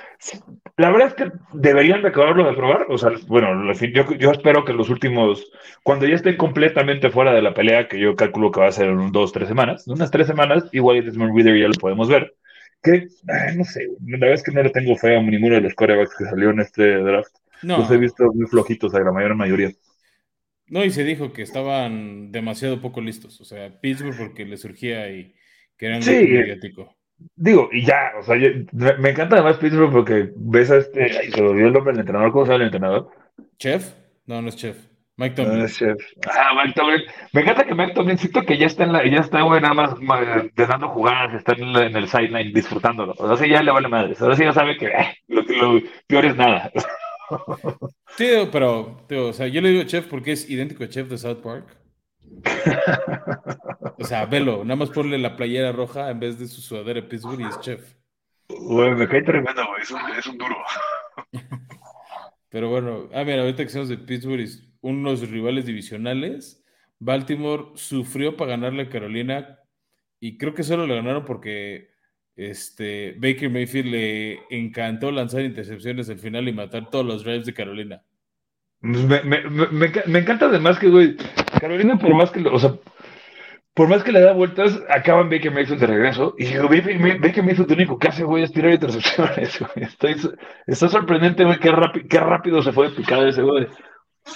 [0.77, 2.85] La verdad es que deberían de acabarlo de probar.
[2.89, 5.51] O sea, bueno, yo, yo espero que los últimos,
[5.83, 8.89] cuando ya estén completamente fuera de la pelea, que yo calculo que va a ser
[8.89, 12.33] en dos, tres semanas, unas tres semanas, igual Desmond Reader ya lo podemos ver.
[12.81, 13.07] Que,
[13.55, 16.15] no sé, la verdad es que no le tengo fe a ninguno de los corebacks
[16.17, 17.33] que salió en este draft.
[17.61, 17.77] No.
[17.77, 19.71] Los he visto muy flojitos a la mayor mayoría.
[20.67, 23.39] No, y se dijo que estaban demasiado poco listos.
[23.39, 25.33] O sea, Pittsburgh porque le surgía y
[25.77, 26.95] que eran sí, mediático.
[27.36, 28.36] Digo, y ya, o sea,
[28.99, 32.31] me encanta además Pittsburgh porque ves a este, ay, se volvió el nombre del entrenador,
[32.31, 33.09] ¿cómo se llama el entrenador?
[33.57, 33.93] ¿Chef?
[34.25, 34.77] No, no es Chef.
[35.15, 35.59] Mike Tomlin.
[35.59, 35.97] No es Chef.
[36.27, 37.01] Ah, Mike Tomlin.
[37.33, 39.73] Me encanta que Mike Tomlin, siento que ya está, en la, ya está, güey, nada
[39.73, 39.91] más
[40.55, 43.13] dando jugadas, está en, en el sideline disfrutándolo.
[43.17, 44.15] O sea, sí, ya le vale madre.
[44.19, 46.71] Ahora sí ya sabe que eh, lo, lo peor es nada.
[48.17, 51.17] Sí, pero, tío, o sea, yo le digo Chef porque es idéntico a Chef de
[51.17, 51.65] South Park.
[53.97, 57.07] O sea, velo, nada más ponle la playera roja en vez de su sudadera de
[57.07, 57.95] Pittsburgh y es chef.
[58.49, 59.81] Güey, me cae tremendo, güey,
[60.17, 60.55] es un, duro.
[62.49, 64.47] Pero bueno, ah, mira, ahorita que somos de Pittsburgh,
[64.81, 66.63] unos rivales divisionales,
[66.99, 69.59] Baltimore sufrió para ganarle a Carolina
[70.19, 71.89] y creo que solo le ganaron porque
[72.36, 77.53] este, Baker Mayfield le encantó lanzar intercepciones al final y matar todos los drives de
[77.53, 78.03] Carolina.
[78.83, 81.15] Me, me, me, me, encanta además que, güey,
[81.57, 82.73] Carolina, por más que, o sea,
[83.73, 86.35] por más que le da vueltas, acaban Baker Mayfield de regreso.
[86.37, 89.87] Y digo, Baker Mayfield lo único que hace, güey, es tirar intercepciones, güey.
[90.67, 91.71] Está, sorprendente, güey, qué,
[92.09, 93.67] qué rápido se fue de picada ese, güey.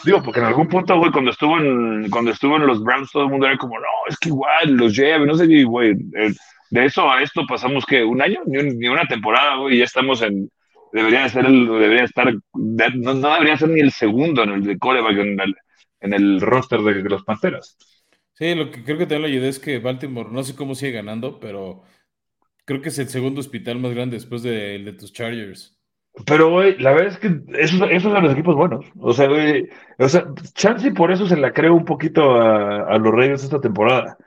[0.06, 3.24] Digo, porque en algún punto, güey, cuando estuvo en, cuando estuvo en los Browns, todo
[3.24, 5.94] el mundo era como, no, es que igual, los lleve, no sé güey.
[6.70, 9.84] De eso a esto pasamos que un año, ni, ni una temporada, güey, y ya
[9.84, 10.50] estamos en,
[10.92, 15.18] debería ser el, debería estar, no, debería ser ni el segundo en el de coreback
[15.18, 15.56] en el,
[16.02, 17.78] en el roster de, los Panteras.
[18.34, 20.92] Sí, lo que creo que también lo ayudé es que Baltimore, no sé cómo sigue
[20.92, 21.84] ganando, pero
[22.66, 25.76] creo que es el segundo hospital más grande después del de, tus Chargers.
[26.26, 28.86] Pero, güey, la verdad es que esos, esos son los equipos buenos.
[29.00, 29.70] O sea, güey,
[30.00, 33.62] o sea, Chance por eso se la creo un poquito a, a los Reyes esta
[33.62, 34.18] temporada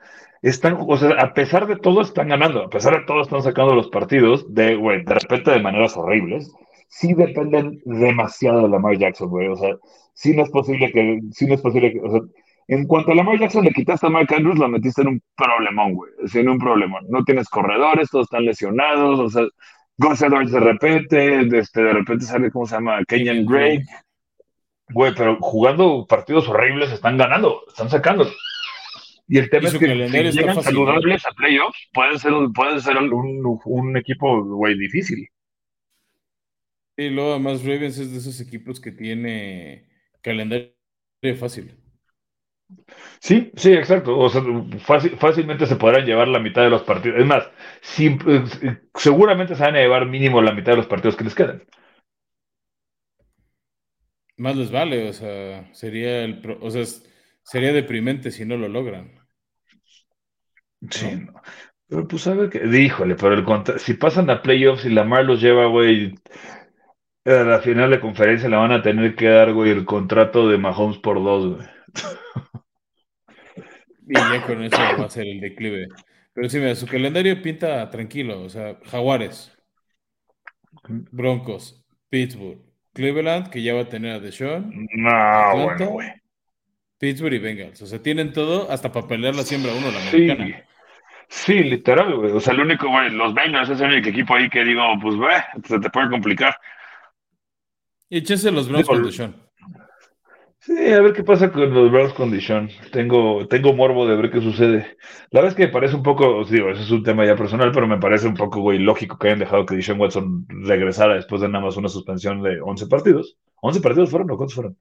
[0.41, 3.75] están, o sea, a pesar de todo están ganando, a pesar de todo están sacando
[3.75, 6.51] los partidos de, güey, de repente de maneras horribles,
[6.87, 9.75] sí dependen demasiado de Lamar Jackson, güey, o sea,
[10.13, 12.21] sí no es posible que, sí no es posible o sea,
[12.67, 15.93] en cuanto a Lamar Jackson le quitaste a Mark Andrews, lo metiste en un problemón,
[15.93, 17.05] güey, en un problemón.
[17.09, 19.43] No tienes corredores, todos están lesionados, o sea,
[19.97, 23.03] Gus de repente, este, de repente sale, ¿cómo se llama?
[23.05, 23.85] Kenyan Drake.
[24.93, 28.25] Güey, pero jugando partidos horribles están ganando, están sacando.
[29.31, 33.59] Y el tema es que si llegan saludables a playoffs, pueden ser, pueden ser un,
[33.63, 35.25] un equipo, güey, difícil.
[36.97, 39.87] Y luego además Ravens es de esos equipos que tiene
[40.21, 40.73] calendario
[41.39, 41.73] fácil.
[43.19, 44.17] Sí, sí, exacto.
[44.17, 44.41] O sea,
[45.17, 47.19] fácilmente se podrán llevar la mitad de los partidos.
[47.19, 47.49] Es más,
[48.95, 51.63] seguramente se van a llevar mínimo la mitad de los partidos que les quedan.
[54.37, 56.83] más les vale, o sea, sería el, o sea,
[57.43, 59.20] sería deprimente si no lo logran.
[60.89, 61.33] Sí, no.
[61.87, 65.65] Pero pues sabe que, híjole, pero el si pasan a playoffs y Lamar los lleva,
[65.65, 66.15] güey,
[67.25, 70.57] a la final de conferencia la van a tener que dar, güey, el contrato de
[70.57, 71.67] Mahomes por dos, güey.
[74.07, 75.87] Y ya con eso va a ser el declive.
[76.33, 79.51] Pero sí, mira, su calendario pinta tranquilo, o sea, Jaguares,
[81.11, 82.59] Broncos, Pittsburgh,
[82.93, 84.87] Cleveland, que ya va a tener a Deshaun.
[84.93, 86.09] No, bueno, güey.
[86.97, 87.81] Pittsburgh y Bengals.
[87.81, 90.65] O sea, tienen todo hasta para pelear la siembra uno, la americana.
[91.33, 92.33] Sí, literal, güey.
[92.33, 95.15] O sea, el único, güey, los Bengals es el único equipo ahí que digo, pues,
[95.15, 96.53] güey, se te puede complicar.
[98.09, 99.35] Y échese los Browns con Deshaun.
[100.59, 102.69] Sí, a ver qué pasa con los Browns con Deshaun.
[102.91, 104.97] Tengo, tengo morbo de ver qué sucede.
[105.29, 107.37] La verdad es que me parece un poco, os digo, ese es un tema ya
[107.37, 111.15] personal, pero me parece un poco, güey, lógico que hayan dejado que Deshaun Watson regresara
[111.15, 113.37] después de nada más una suspensión de 11 partidos.
[113.61, 114.77] ¿11 partidos fueron o cuántos fueron?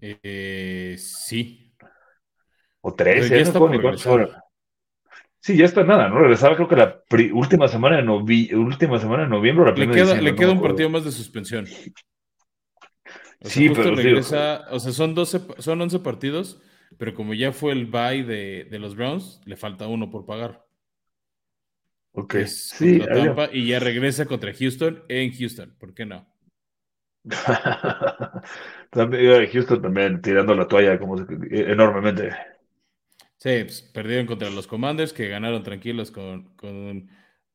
[0.00, 1.74] Eh, sí.
[2.80, 4.41] O 13, ya no cuántos fueron.
[5.42, 6.20] Sí, ya está nada, ¿no?
[6.20, 7.02] Regresaba creo que la
[7.34, 9.72] última semana de última semana de noviembre.
[9.76, 11.66] le queda, le queda un partido más de suspensión
[13.44, 16.60] sí, pero regresa, o sea, son 12, son 11 partidos,
[16.98, 20.64] pero como ya fue el bye de, los Browns, le falta uno por pagar.
[22.14, 22.36] Ok.
[22.44, 23.02] sí,
[23.52, 25.74] y ya regresa contra Houston en Houston.
[25.78, 26.28] ¿Por qué no?
[28.90, 31.16] también, Houston también tirando la toalla como
[31.50, 32.30] enormemente.
[33.42, 37.08] Sí, pues, perdieron contra los Commanders que ganaron tranquilos con, con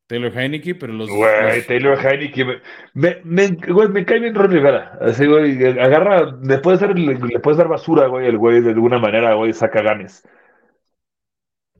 [0.06, 1.08] Taylor Heineke, pero los.
[1.08, 2.60] Güey, Taylor Heineke.
[2.92, 4.98] Me, me, güey, me cae bien Ron Rivera.
[5.00, 6.36] Así, güey, agarra.
[6.42, 9.80] Le puedes, dar, le, puedes dar basura, güey, el güey, de alguna manera, güey, saca
[9.80, 10.28] ganes.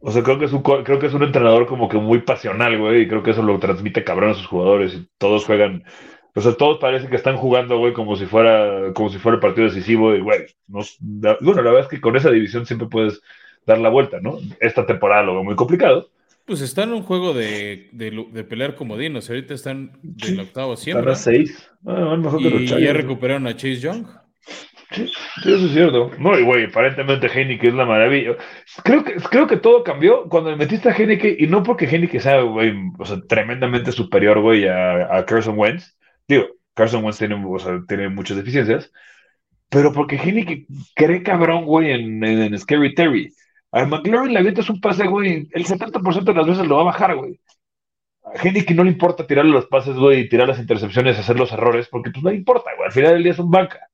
[0.01, 2.79] O sea, creo que, es un, creo que es un entrenador como que muy pasional,
[2.79, 4.95] güey, y creo que eso lo transmite cabrón a sus jugadores.
[4.95, 5.85] Y todos juegan.
[6.35, 9.43] O sea, todos parece que están jugando, güey, como si fuera, como si fuera el
[9.43, 10.15] partido decisivo.
[10.15, 13.21] Y, güey, bueno, la verdad es que con esa división siempre puedes
[13.69, 14.39] dar la vuelta, ¿no?
[14.59, 16.11] Esta temporada lo veo muy complicado
[16.49, 19.29] pues están en un juego de, de, pelear como dinos.
[19.29, 21.13] Ahorita están del octavo siempre.
[21.13, 21.71] Están a seis.
[21.87, 24.07] Ah, y ya recuperaron a Chase Young.
[24.91, 25.11] Sí,
[25.45, 26.11] eso es cierto.
[26.19, 28.37] No, y güey, aparentemente Heineken es la maravilla.
[28.83, 32.41] Creo que, creo que todo cambió cuando metiste a Heineken, y no porque Heineken sea,
[32.41, 35.99] güey, o sea, tremendamente superior, güey, a, a Carson Wentz.
[36.27, 38.91] Digo, Carson Wentz tiene, o sea, tiene muchas deficiencias,
[39.69, 43.35] pero porque Heineken cree cabrón, güey, en, en Scary Terry.
[43.71, 46.87] A McLaren le avientas un pase, güey, el 70% de las veces lo va a
[46.87, 47.39] bajar, güey.
[48.25, 51.53] A que no le importa tirarle los pases, güey, y tirar las intercepciones, hacer los
[51.53, 52.87] errores, porque pues no le importa, güey.
[52.87, 53.89] Al final del día es un banca.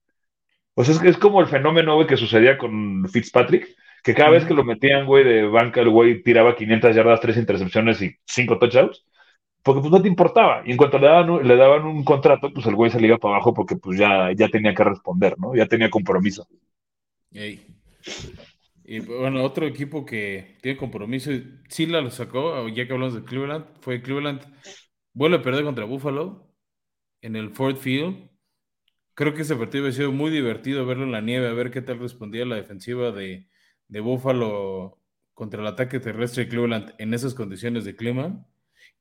[0.74, 4.44] O sea, es, es como el fenómeno, güey, que sucedía con Fitzpatrick, que cada vez
[4.44, 8.58] que lo metían, güey, de banca, el güey tiraba 500 yardas, 3 intercepciones y 5
[8.58, 9.04] touchdowns,
[9.62, 10.62] porque pues no te importaba.
[10.66, 13.18] Y en cuanto le daban, le daban un contrato, pues el güey se le iba
[13.18, 15.54] para abajo porque pues ya, ya tenía que responder, ¿no?
[15.54, 16.46] Ya tenía compromiso.
[18.84, 21.30] Y bueno, otro equipo que tiene compromiso,
[21.68, 24.42] sí la lo sacó, ya que hablamos de Cleveland, fue Cleveland,
[25.14, 26.54] vuelve a perder contra Buffalo
[27.22, 28.28] en el Ford Field.
[29.14, 31.80] Creo que ese partido ha sido muy divertido verlo en la nieve, a ver qué
[31.80, 33.48] tal respondía la defensiva de,
[33.88, 35.00] de Buffalo
[35.32, 38.46] contra el ataque terrestre de Cleveland en esas condiciones de clima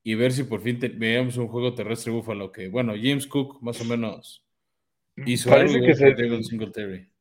[0.01, 3.81] y ver si por fin veíamos un juego terrestre Buffalo que, bueno, James Cook más
[3.81, 4.45] o menos
[5.25, 7.12] hizo Parece algo que se...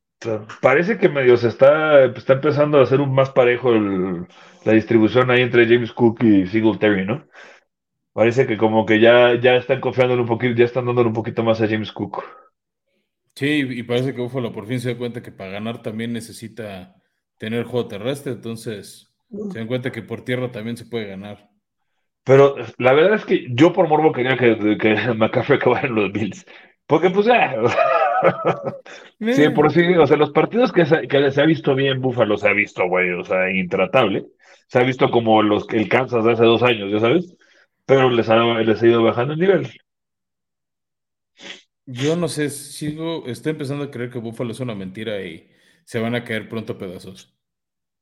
[0.61, 5.41] Parece que medio se está, está empezando a hacer un más parejo la distribución ahí
[5.41, 7.25] entre James Cook y Singletary, ¿no?
[8.13, 11.43] Parece que como que ya, ya están confiando un poquito, ya están dándole un poquito
[11.43, 12.23] más a James Cook.
[13.35, 16.95] Sí, y parece que Buffalo por fin se da cuenta que para ganar también necesita
[17.39, 19.11] tener juego terrestre, entonces
[19.51, 21.49] se dan cuenta que por tierra también se puede ganar.
[22.23, 26.11] Pero la verdad es que yo por morbo quería que, que McCaffrey acabara en los
[26.11, 26.45] Bills.
[26.85, 27.55] Porque pues ya,
[29.19, 32.37] sí, por sí, o sea, los partidos que se, que se ha visto bien Búfalo
[32.37, 34.25] se ha visto, güey, o sea, intratable.
[34.67, 37.35] Se ha visto como los el Kansas de hace dos años, ya sabes,
[37.85, 39.67] pero les ha, les ha ido bajando el nivel.
[41.85, 45.49] Yo no sé, sigo, estoy empezando a creer que Búfalo es una mentira y
[45.83, 47.35] se van a caer pronto pedazos.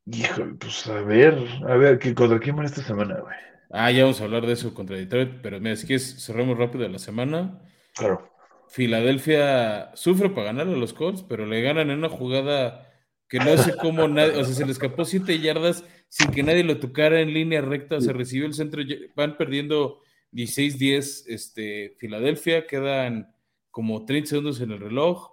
[0.05, 1.37] Híjole, pues a ver,
[1.67, 3.35] a ver, ¿contra quién van esta semana, güey?
[3.69, 6.87] Ah, ya vamos a hablar de eso contra Detroit, pero mira, si quieres, cerramos rápido
[6.87, 7.61] la semana.
[7.95, 8.30] Claro.
[8.71, 12.89] Filadelfia sufre para ganar a los Colts, pero le ganan en una jugada
[13.27, 16.63] que no sé cómo nadie, o sea, se le escapó siete yardas sin que nadie
[16.63, 18.81] lo tocara en línea recta, se recibió el centro,
[19.13, 20.01] van perdiendo
[20.31, 23.35] 16-10, este, Filadelfia, quedan
[23.71, 25.31] como 30 segundos en el reloj,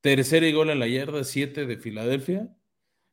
[0.00, 2.48] tercera y gol en la yarda, 7 de Filadelfia,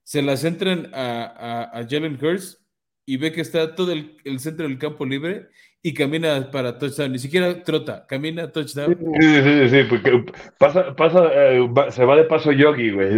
[0.04, 2.66] se las entran a, a, Jalen Hurts,
[3.06, 5.50] y ve que está todo el, el centro del campo libre
[5.84, 7.12] y camina para touchdown.
[7.12, 8.98] Ni siquiera trota, camina touchdown.
[9.20, 10.26] Sí, sí, sí, porque
[10.58, 13.10] pasa, pasa, eh, va- se va de paso Yogi, güey.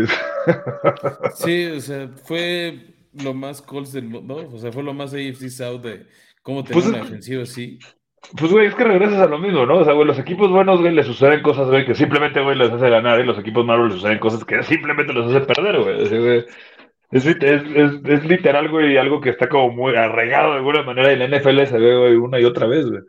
[1.36, 5.50] Sí, o sea, fue lo más Colts del mundo, o sea, fue lo más AFC
[5.50, 6.06] South de
[6.44, 7.80] cómo tener Pues es una defensiva así.
[8.38, 9.78] Pues, güey, es que regresas a lo mismo, ¿no?
[9.80, 12.70] O sea, güey, los equipos buenos, güey, les suceden cosas, güey, que simplemente, güey, les
[12.70, 16.04] hace ganar, y los equipos malos les suceden cosas que simplemente les hace perder, güey.
[16.06, 16.46] Así, güey.
[17.12, 21.12] Es, es, es, es literal, güey, algo que está como muy arraigado de alguna manera
[21.12, 23.02] y la NFL se ve, güey, una y otra vez, güey.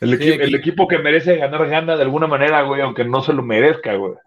[0.00, 3.32] El, equi- el equipo que merece ganar gana de alguna manera, güey, aunque no se
[3.34, 4.14] lo merezca, güey.
[4.14, 4.18] O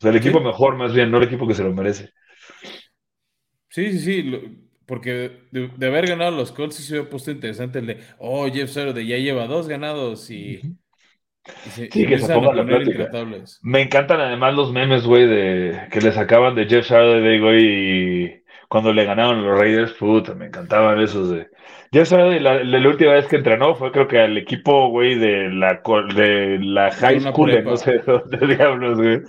[0.00, 0.44] sea, el equipo Sí.
[0.44, 2.12] mejor, más bien, no el equipo que se lo merece.
[3.68, 4.40] Sí, sí, sí, lo-
[4.86, 8.46] porque de, de haber ganado los Colts sí se hubiera puesto interesante el de, oh,
[8.50, 10.76] Jeff Saturday ya lleva dos ganados y, y
[11.70, 13.10] se, Sí, que se empiezan ponga a la plática.
[13.62, 17.64] Me encantan además los memes, güey, de que le sacaban de Jeff Saturday, güey,
[18.24, 21.48] y cuando le ganaron los Raiders, puta, me encantaban esos de
[21.92, 25.16] Jeff Saturday, la, la- la última vez que entrenó fue creo que al equipo, güey,
[25.18, 25.80] de la
[26.14, 29.20] de la high una school, no sé dónde diablos, güey,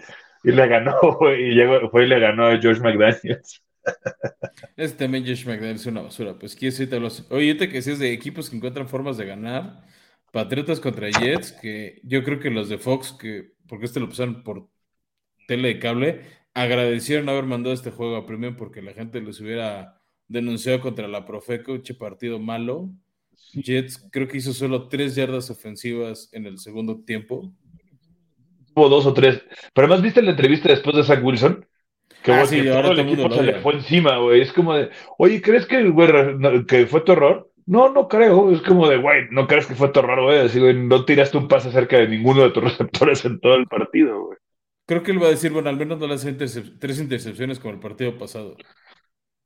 [0.43, 3.61] y le ganó, güey, y llegó, fue y le ganó a George McDaniels.
[4.76, 6.38] Este también Josh McDaniels es una basura.
[6.38, 7.26] Pues quiero decirte los.
[7.32, 9.84] Oye, ahorita que decías de equipos que encuentran formas de ganar.
[10.38, 14.43] Patriotas contra Jets, que yo creo que los de Fox, que porque este lo pasaron
[14.43, 14.69] por
[15.47, 16.21] tele de cable,
[16.53, 21.25] agradecieron haber mandado este juego a Premium porque la gente les hubiera denunciado contra la
[21.25, 22.91] Profeco, che partido malo.
[23.53, 27.51] Jets creo que hizo solo tres yardas ofensivas en el segundo tiempo.
[28.75, 29.41] Hubo dos o tres.
[29.73, 31.65] Pero además, ¿viste la entrevista después de Zach Wilson?
[32.21, 34.41] Que, Ah, sí, que ahora todo el mundo equipo se le fue encima, güey.
[34.41, 36.11] Es como de, oye, ¿crees que, güey,
[36.67, 37.46] que fue tu error?
[37.68, 38.51] No, no creo.
[38.51, 40.39] Es como de, güey, no crees que fue tu error, güey.
[40.39, 43.68] Así, güey, no tiraste un pase cerca de ninguno de tus receptores en todo el
[43.68, 44.38] partido, güey.
[44.88, 47.59] Creo que él va a decir, bueno, al menos no le hace intercep- tres intercepciones
[47.59, 48.55] como el partido pasado.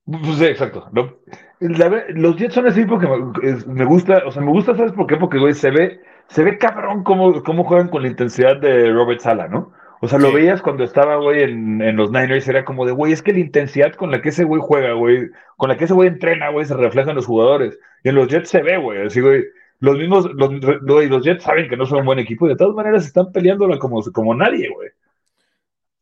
[0.05, 0.89] Pues sí, exacto.
[0.91, 1.15] ¿no?
[1.59, 4.75] La los Jets son ese equipo que me, es- me gusta, o sea, me gusta,
[4.75, 5.15] ¿sabes por qué?
[5.17, 9.19] Porque, güey, se ve, se ve cabrón cómo, cómo juegan con la intensidad de Robert
[9.21, 9.71] Sala, ¿no?
[10.03, 13.13] O sea, lo veías cuando estaba, güey, en, en los Niners, era como de, güey,
[13.13, 15.93] es que la intensidad con la que ese güey juega, güey, con la que ese
[15.93, 17.77] güey entrena, güey, se refleja en los jugadores.
[18.03, 19.43] Y en los Jets se ve, güey, así, güey,
[19.79, 20.49] los mismos, los,
[20.81, 23.31] güey, los Jets saben que no son un buen equipo y de todas maneras están
[23.31, 24.89] peleándola como, como nadie, güey.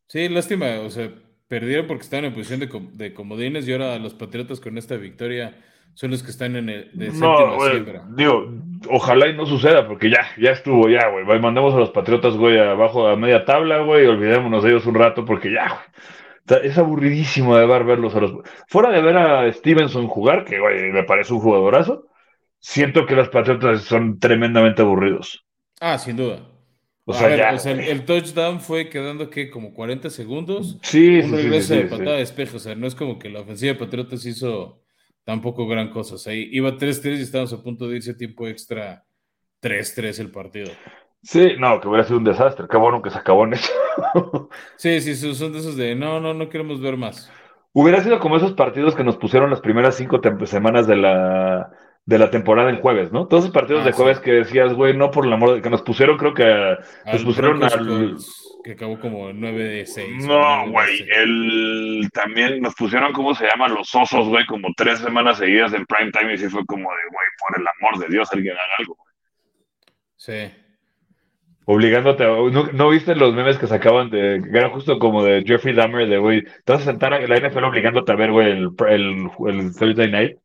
[0.07, 1.11] Sí, lástima, o sea,
[1.47, 4.97] perdieron porque estaban en posición de, com- de comodines y ahora los Patriotas con esta
[4.97, 5.55] victoria
[5.99, 7.83] son los que están en el de No, güey,
[8.15, 8.49] digo,
[8.89, 11.25] ojalá y no suceda, porque ya, ya estuvo, ya, güey.
[11.41, 14.95] Mandemos a los Patriotas, güey, abajo a media tabla, güey, y olvidémonos de ellos un
[14.95, 15.67] rato, porque ya,
[16.47, 16.65] güey.
[16.65, 18.31] Es aburridísimo de ver verlos a los.
[18.69, 22.07] Fuera de ver a Stevenson jugar, que, güey, me parece un jugadorazo,
[22.59, 25.45] siento que los Patriotas son tremendamente aburridos.
[25.81, 26.47] Ah, sin duda.
[27.03, 27.53] O A sea, ver, ya.
[27.53, 31.73] o sea, el, touchdown fue quedando que como 40 segundos, Sí, sí, un sí, regreso
[31.73, 34.25] sí, de patada de espejo, o sea, no es como que la ofensiva de Patriotas
[34.25, 34.79] hizo
[35.29, 38.47] tampoco gran cosa, o sea, iba 3-3 y estábamos a punto de irse a tiempo
[38.47, 39.03] extra
[39.61, 40.71] 3-3 el partido.
[41.21, 42.65] Sí, no, que hubiera sido un desastre.
[42.67, 43.71] Qué bueno que se acabó en eso.
[44.77, 47.31] Sí, sí, son de esos de no, no, no queremos ver más.
[47.73, 51.69] Hubiera sido como esos partidos que nos pusieron las primeras cinco semanas de la,
[52.05, 53.27] de la temporada en jueves, ¿no?
[53.27, 54.23] Todos esos partidos Ah, de jueves sí.
[54.23, 57.19] que decías, güey, no por el amor de que nos pusieron, creo que a- nos
[57.19, 57.87] Al pusieron Broncos al.
[57.87, 60.27] Colts, que acabó como 9 de 6.
[60.27, 63.73] No, güey, el también nos pusieron, ¿cómo se llaman?
[63.73, 66.97] Los osos, güey, como tres semanas seguidas en prime time y sí fue como de,
[67.11, 68.95] güey, por el amor de Dios, alguien haga algo.
[70.17, 70.51] Sí.
[71.65, 72.27] Obligándote a...
[72.27, 74.39] ¿No, no viste los memes que sacaban de...
[74.39, 77.39] que era justo como de Jeffrey Dahmer, de, güey, te vas a sentar a la
[77.39, 80.37] NFL obligándote a ver, güey, el, el, el Thursday Night?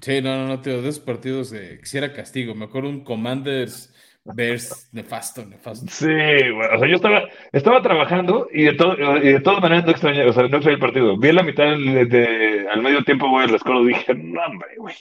[0.00, 2.56] Sí, no, no, no, tío, de esos partidos de quisiera castigo.
[2.56, 3.89] Me acuerdo un Commanders
[4.24, 5.86] Bears nefasto, nefasto.
[5.88, 9.84] Sí, güey, o sea, yo estaba, estaba trabajando y de, todo, y de todas maneras
[9.84, 11.18] no extrañé, o sea, no extrañé el partido.
[11.18, 14.94] Vi la mitad de, de- al medio tiempo, güey, el score dije, no, hombre, güey.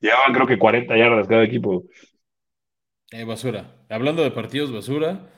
[0.00, 1.84] Llevaban creo que 40 yardas cada equipo.
[3.10, 3.86] Eh, basura.
[3.88, 5.30] Hablando de partidos basura,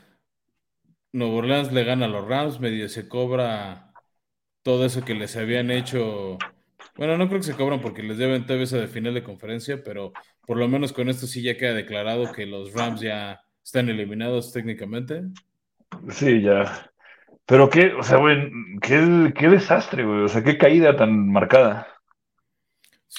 [1.13, 3.93] Nuevo Orleans le gana a los Rams, medio se cobra
[4.63, 6.39] todo eso que les habían hecho.
[6.97, 9.83] Bueno, no creo que se cobran porque les deben todavía esa de final de conferencia,
[9.85, 10.13] pero
[10.47, 14.53] por lo menos con esto sí ya queda declarado que los Rams ya están eliminados
[14.53, 15.23] técnicamente.
[16.11, 16.91] Sí, ya.
[17.47, 20.23] Pero qué, o sea, güey, qué, qué desastre, güey.
[20.23, 21.87] O sea, qué caída tan marcada.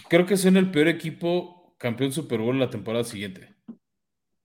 [0.09, 3.55] Creo que son el peor equipo campeón Super Bowl la temporada siguiente.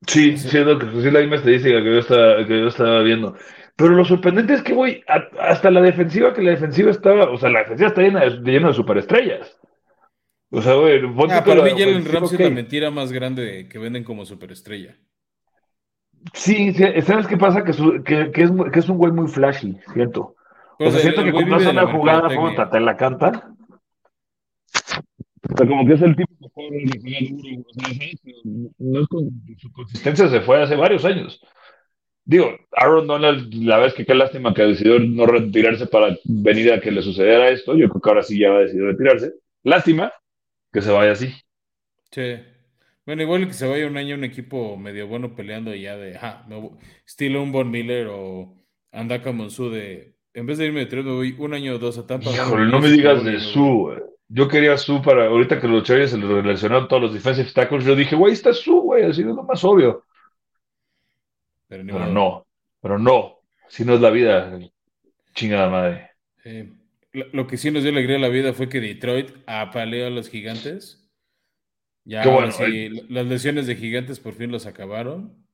[0.07, 3.03] Sí, sí, es lo que, sí, la misma estadística que yo estaba, que yo estaba
[3.03, 3.37] viendo.
[3.77, 5.03] Pero lo sorprendente es que, güey,
[5.39, 8.69] hasta la defensiva, que la defensiva estaba, o sea, la defensiva está llena de, llena
[8.69, 9.59] de superestrellas.
[10.55, 12.41] O sea, güey, ponte Ah, para mí Jalen Ramsey ok.
[12.41, 14.97] es la mentira más grande que venden como superestrella.
[16.35, 17.65] Sí, sí, ¿sabes qué pasa?
[17.65, 20.37] Que, su- que, que es, muy- que es un güey muy flashy, siento.
[20.79, 23.51] Pero, O sea, el- siento el que cuando hace una jugada, puta, te la canta.
[25.57, 26.47] sea, como que es el tipo que.
[26.55, 26.71] O.
[28.79, 31.41] No es con, su consistencia se fue hace varios años.
[32.25, 36.81] Digo, Aaron Donald, la vez que qué lástima que decidió no retirarse para venir a
[36.81, 37.75] que le sucediera esto.
[37.77, 39.33] Yo creo que ahora sí ya va a decidir retirarse.
[39.65, 40.13] Lástima
[40.73, 41.33] que se vaya así.
[42.11, 42.37] Sí.
[43.05, 46.47] Bueno, igual que se vaya un año un equipo medio bueno peleando ya de, ja,
[47.05, 48.55] estilo un Von Miller o
[48.93, 51.99] Andaka Monsu de, en vez de irme de tres, me voy un año o dos
[51.99, 52.31] a Tampa.
[52.31, 53.93] Híjole, no me digas de su,
[54.29, 57.85] Yo quería su para, ahorita que los Chargers se les relacionaron todos los defensive tackles,
[57.85, 60.05] yo dije, güey, está su, güey, así es lo más obvio.
[61.69, 62.47] Pero, no,
[62.81, 64.59] pero no, si no es la vida,
[65.35, 66.11] chingada madre.
[67.13, 70.29] Lo, que sí nos dio alegría a la vida fue que Detroit apaleó a los
[70.29, 71.11] gigantes.
[72.05, 75.47] Ya, las lesiones de gigantes por fin los acabaron.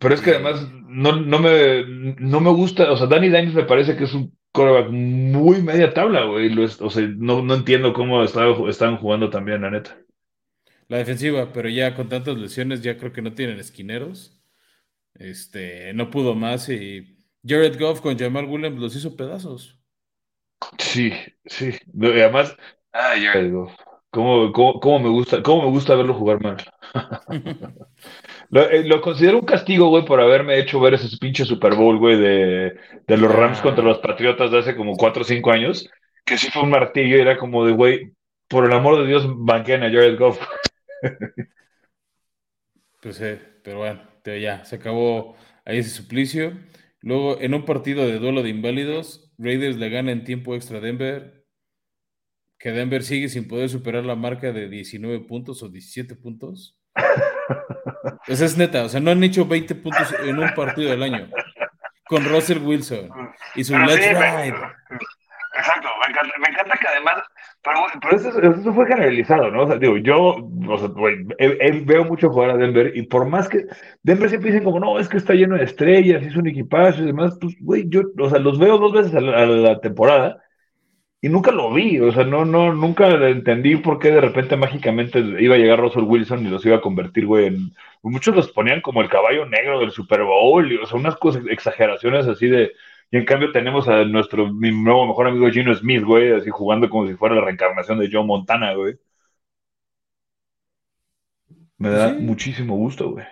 [0.00, 1.84] Pero es que además no, no, me,
[2.18, 5.94] no me gusta, o sea, Danny Dimes me parece que es un coreback muy media
[5.94, 6.52] tabla, güey.
[6.58, 9.96] o sea, no, no entiendo cómo estaban jugando también, la neta.
[10.88, 14.40] La defensiva, pero ya con tantas lesiones ya creo que no tienen esquineros.
[15.14, 19.83] Este, no pudo más y Jared Goff con Jamal Williams los hizo pedazos.
[20.78, 21.12] Sí,
[21.46, 21.70] sí.
[22.00, 22.56] además,
[22.92, 23.74] ah, Jared Goff.
[24.10, 26.56] ¿Cómo, cómo, me gusta, cómo me gusta verlo jugar mal?
[28.52, 32.16] Eh, lo, considero un castigo, güey, por haberme hecho ver ese pinche Super Bowl, güey,
[32.16, 35.90] de, de los Rams contra los Patriotas de hace como 4 o 5 años,
[36.24, 38.12] que sí fue un martillo y era como de, güey,
[38.46, 40.38] por el amor de Dios, banqueen a Jared Goff.
[43.02, 45.34] pues sí, pero bueno, ya, se acabó
[45.64, 46.52] ahí ese suplicio.
[47.00, 50.80] Luego, en un partido de duelo de inválidos, Raiders le gana en tiempo extra a
[50.80, 51.44] Denver,
[52.58, 56.78] que Denver sigue sin poder superar la marca de 19 puntos o 17 puntos.
[58.26, 61.28] Esa es neta, o sea, no han hecho 20 puntos en un partido del año.
[62.06, 63.10] Con Russell Wilson
[63.54, 64.56] y su Let's Ride.
[65.56, 67.22] Exacto, me encanta, me encanta que además,
[67.64, 69.62] pero, eso, eso, fue generalizado, ¿no?
[69.62, 70.36] O sea, digo, yo,
[70.68, 70.90] o sea,
[71.38, 73.64] él, veo mucho jugar a Denver y por más que
[74.02, 77.06] Denver siempre dicen como, no, es que está lleno de estrellas, es un equipaje y
[77.06, 80.42] demás, pues, güey, yo, o sea, los veo dos veces a la, temporada
[81.22, 85.20] y nunca lo vi, o sea, no, no, nunca entendí por qué de repente mágicamente
[85.40, 88.82] iba a llegar Russell Wilson y los iba a convertir, güey, en, muchos los ponían
[88.82, 92.72] como el caballo negro del Super Bowl, o sea, unas cosas, exageraciones así de,
[93.10, 96.88] y en cambio tenemos a nuestro, mi nuevo mejor amigo Gino Smith, güey, así jugando
[96.90, 98.96] como si fuera la reencarnación de Joe Montana, güey.
[101.78, 103.24] Me da muchísimo gusto, güey.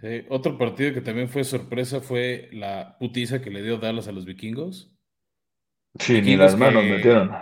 [0.00, 0.24] Sí.
[0.28, 4.24] Otro partido que también fue sorpresa fue la putiza que le dio Dallas a los
[4.24, 4.92] vikingos.
[5.98, 7.32] Sí, ni las manos metieron.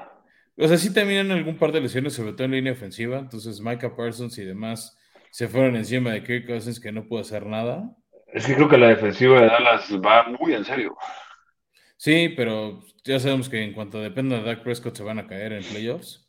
[0.56, 3.18] O sea, sí también algún par de lesiones, sobre todo en línea ofensiva.
[3.18, 4.98] Entonces, Micah Parsons y demás
[5.30, 7.96] se fueron encima de Kirk Cousins que no pudo hacer nada.
[8.32, 10.96] Es que creo que la defensiva de Dallas va muy en serio.
[12.00, 15.52] Sí, pero ya sabemos que en cuanto dependa de Dak Prescott se van a caer
[15.52, 16.26] en playoffs.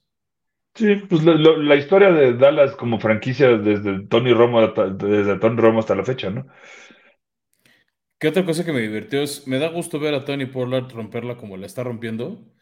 [0.75, 5.95] Sí, pues la historia de Dallas como franquicia desde Tony Romo, desde Tony Romo hasta
[5.95, 6.45] la fecha, ¿no?
[8.19, 11.37] ¿Qué otra cosa que me divirtió es, me da gusto ver a Tony Pollard romperla
[11.37, 12.53] como la está rompiendo,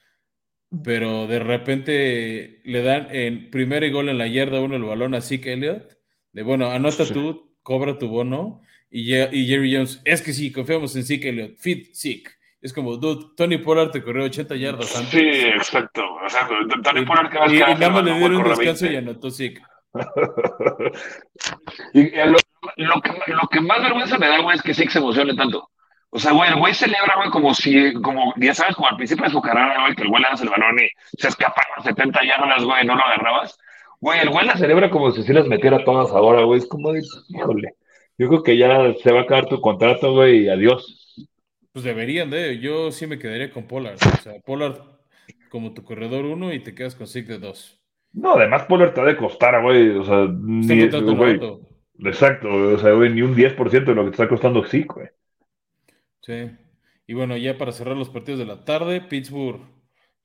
[0.84, 5.16] pero de repente le dan en primer y gol en la yarda uno el balón
[5.16, 5.98] a Zeke Elliott,
[6.32, 10.96] de bueno, anota tú, cobra tu bono, y, y Jerry Jones, es que sí, confiamos
[10.96, 12.39] en Zeke Elliott, fit Zeke.
[12.62, 15.12] Es como, dude, Tony Pollard te corrió 80 yardas antes.
[15.12, 16.02] Sí, exacto.
[16.26, 16.48] O sea,
[16.84, 19.62] Tony Pollard que Y, nada más le dieron un descanso y anotó Zeke.
[21.94, 22.38] y lo,
[22.76, 25.70] lo, que, lo que más vergüenza me da, güey, es que Zeke se emocione tanto.
[26.12, 29.26] O sea, güey, el güey celebra, güey, como si, como, ya sabes, como al principio
[29.26, 32.20] de su carrera, güey, que el güey le das el balón y se escapaba 70
[32.26, 33.58] yardas, güey, no lo agarrabas.
[34.02, 36.60] Güey, el güey la celebra como si se las metiera todas ahora, güey.
[36.60, 37.76] Es como de, híjole,
[38.18, 41.09] yo creo que ya se va a acabar tu contrato, güey, y adiós.
[41.72, 43.96] Pues deberían de, yo sí me quedaría con Pollard.
[43.96, 44.82] O sea, Pollard
[45.50, 47.80] como tu corredor uno y te quedas con SIG de dos.
[48.14, 49.90] No, además Pollard te ha de costar, güey.
[49.90, 51.40] O sea, ni, güey,
[52.06, 55.08] Exacto, o sea, güey, ni un 10% de lo que te está costando SIG, güey.
[56.22, 56.52] Sí.
[57.08, 59.62] Y bueno, ya para cerrar los partidos de la tarde, Pittsburgh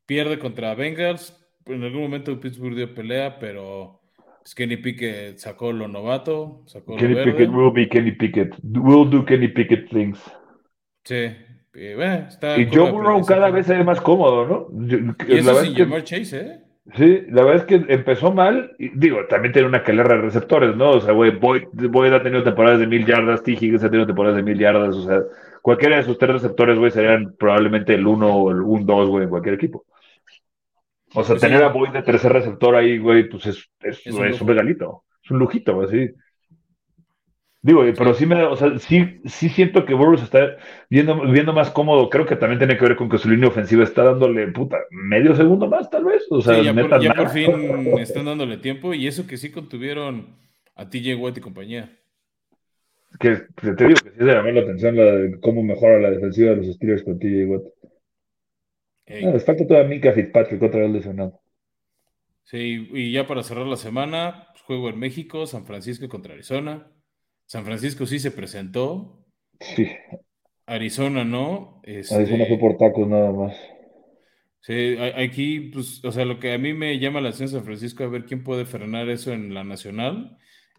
[0.07, 1.41] pierde contra Bengals.
[1.67, 4.03] En algún momento Pittsburgh dio pelea, pero
[4.55, 8.55] Kenny Pickett sacó lo novato, sacó Kenny lo Pickett will be Kenny Pickett.
[8.63, 10.21] Will do Kenny Pickett things.
[11.05, 11.33] Sí,
[11.77, 14.97] eh, y Joe Burrow cada vez se ve más cómodo, ¿no?
[15.27, 16.61] y eso sin llamar Chase, ¿eh?
[16.97, 20.77] Sí, la verdad es que empezó mal, y, digo, también tiene una calera de receptores,
[20.77, 20.91] ¿no?
[20.91, 23.53] O sea, güey, Boyd, ha tenido temporadas de mil yardas, T.
[23.53, 25.23] Higgins ha tenido temporadas de mil yardas, o sea,
[25.63, 29.25] cualquiera de sus tres receptores, güey, serían probablemente el uno o el un dos, güey,
[29.25, 29.87] en cualquier equipo.
[31.15, 34.47] O sea, pues tener a Boyd de tercer receptor ahí, güey, pues es, es, un,
[34.47, 36.11] regalito, es un lujito, así.
[37.65, 40.59] Digo, pero sí me, o sea, sí, sí siento que Burroughs está
[40.91, 42.11] viendo, viendo más cómodo.
[42.11, 45.35] Creo que también tiene que ver con que su línea ofensiva está dándole, puta, medio
[45.35, 46.27] segundo más, tal vez.
[46.31, 47.31] O sea, Sí, ya, por, ya por nada.
[47.31, 47.51] fin
[47.99, 50.37] están dándole tiempo y eso que sí contuvieron
[50.75, 51.91] a TJ Watt y compañía.
[53.19, 56.51] Que, te digo que sí se llamó la atención la de cómo mejora la defensiva
[56.51, 57.63] de los Steelers con TJ Watt.
[59.09, 59.25] Ah, Ey.
[59.33, 61.41] les falta toda Minka Fitzpatrick otra vez lesionado.
[62.45, 66.87] Sí, y ya para cerrar la semana, pues, juego en México, San Francisco contra Arizona.
[67.55, 69.25] San Francisco sí se presentó,
[69.61, 69.87] Sí,
[70.67, 71.81] Arizona no.
[72.11, 73.57] Arizona fue Este, por tacos nada más.
[74.61, 78.05] sí, aquí, pues, o sea, lo que a mí me llama la atención San Francisco,
[78.05, 80.37] a ver quién puede frenar eso en la nacional,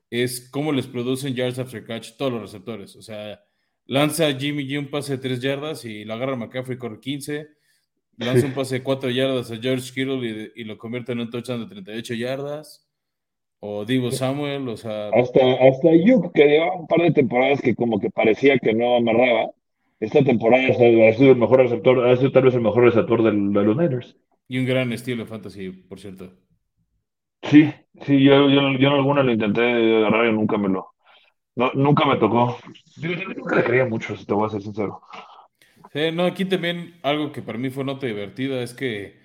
[0.09, 2.95] es cómo les producen yards after catch todos los receptores.
[2.95, 3.41] O sea,
[3.85, 7.47] lanza Jimmy G un pase de 3 yardas y lo agarra McCaffrey corre 15.
[8.17, 11.29] Lanza un pase de 4 yardas a George Kittle y, y lo convierte en un
[11.29, 12.84] touchdown de 38 yardas.
[13.67, 17.75] O Divo Samuel, o sea, Hasta, hasta Ayuk, que llevaba un par de temporadas que
[17.75, 19.49] como que parecía que no amarraba.
[19.99, 23.53] Esta temporada ha sido el mejor receptor, ha sido tal vez el mejor receptor del-
[23.53, 24.15] de los Niners.
[24.47, 26.33] y un gran estilo de fantasy, por cierto.
[27.43, 27.71] Sí,
[28.05, 29.61] sí, yo, yo, yo en alguna lo intenté
[29.97, 30.95] agarrar y nunca me lo,
[31.55, 32.57] no, nunca me tocó.
[32.95, 35.01] Digo, yo nunca le creía mucho, si te voy a ser sincero.
[35.93, 39.17] Sí, no, aquí también algo que para mí fue nota divertida es que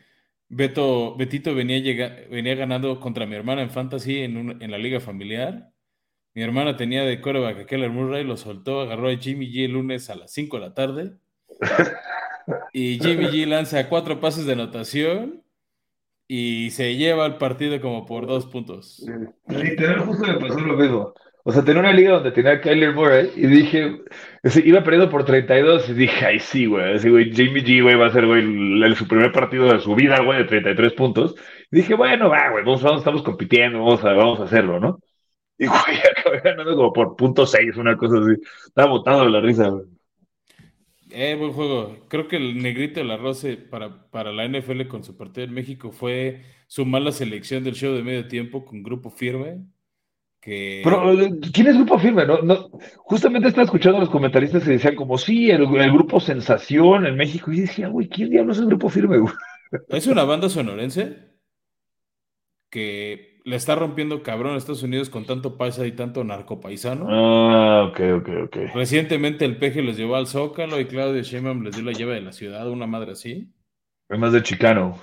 [0.52, 4.78] Beto, Betito venía, llega- venía ganando contra mi hermana en fantasy en, un- en la
[4.78, 5.70] liga familiar.
[6.34, 9.72] Mi hermana tenía de coreback a Keller Murray, lo soltó, agarró a Jimmy G el
[9.72, 11.12] lunes a las 5 de la tarde.
[12.72, 15.42] Y Jimmy G lanza cuatro pases de anotación
[16.28, 19.04] y se lleva el partido como por dos puntos.
[19.48, 21.14] Literal, justo me pasó lo mismo.
[21.42, 24.02] O sea, tenía una liga donde tenía a Kyler Murray y dije,
[24.64, 28.12] iba perdiendo por 32 y dije, ay, sí, güey, así, Jimmy G, güey, va a
[28.12, 31.34] ser, güey, el, su primer partido de su vida, güey, de 33 puntos.
[31.70, 35.00] Dije, bueno, va, güey, vamos, vamos, estamos compitiendo, vamos a, vamos a hacerlo, ¿no?
[35.58, 38.40] Y, güey, acabé ganando como por punto 6, una cosa así.
[38.66, 39.84] Estaba botado de la risa, güey.
[41.12, 42.06] Eh, buen juego.
[42.08, 45.54] Creo que el negrito de la Rose para, para la NFL con su partido en
[45.54, 49.58] México fue su mala selección del show de medio tiempo con grupo firme.
[50.40, 52.26] Que Pero, eh, ¿quién es Grupo Firme?
[52.26, 56.18] No, no, justamente estaba escuchando a los comentaristas que decían como, sí, el, el Grupo
[56.18, 57.52] Sensación en México.
[57.52, 59.34] Y decía, güey, ¿quién diablos es Grupo Firme, güey?
[59.88, 61.30] es una banda sonorense
[62.70, 67.06] que le está rompiendo cabrón a Estados Unidos con tanto paisa y tanto narcopaisano.
[67.08, 68.56] Ah, ok, ok, ok.
[68.74, 72.20] Recientemente el peje los llevó al Zócalo y Claudio Sheinbaum les dio la llave de
[72.22, 73.52] la ciudad, una madre así.
[74.08, 74.98] Es más de Chicano.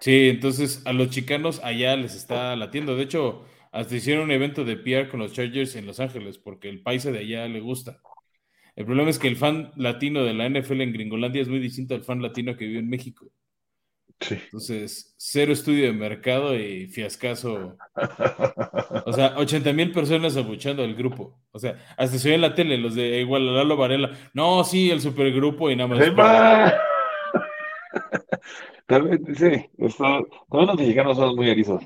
[0.00, 2.96] Sí, entonces a los chicanos allá les está latiendo.
[2.96, 3.44] De hecho,
[3.78, 7.12] hasta hicieron un evento de PR con los Chargers en Los Ángeles porque el paisa
[7.12, 8.00] de allá le gusta.
[8.74, 11.94] El problema es que el fan latino de la NFL en Gringolandia es muy distinto
[11.94, 13.30] al fan latino que vive en México.
[14.18, 14.34] Sí.
[14.46, 17.76] Entonces, cero estudio de mercado y fiascazo.
[19.06, 21.38] O sea, 80 mil personas abuchando al grupo.
[21.52, 24.10] O sea, hasta se ve en la tele los de igual Lalo Varela.
[24.34, 26.00] No, sí, el supergrupo y nada más.
[28.88, 29.08] ¡Emma!
[29.10, 30.20] También, sí, está-
[30.50, 31.82] todos los mexicanos son muy erizos.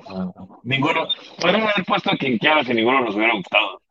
[0.63, 1.07] Ninguno,
[1.41, 3.83] podrían haber puesto a quien quiera si ninguno nos hubiera gustado.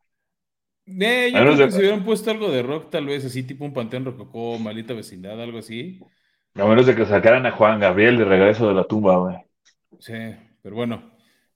[0.86, 4.04] Eh, yo de- si hubieran puesto algo de rock, tal vez así, tipo un Panteón
[4.04, 6.00] Rococó, Malita Vecindad, algo así.
[6.54, 9.36] A menos de que sacaran a Juan Gabriel de regreso de la tumba, güey.
[10.00, 10.12] Sí,
[10.62, 11.12] pero bueno,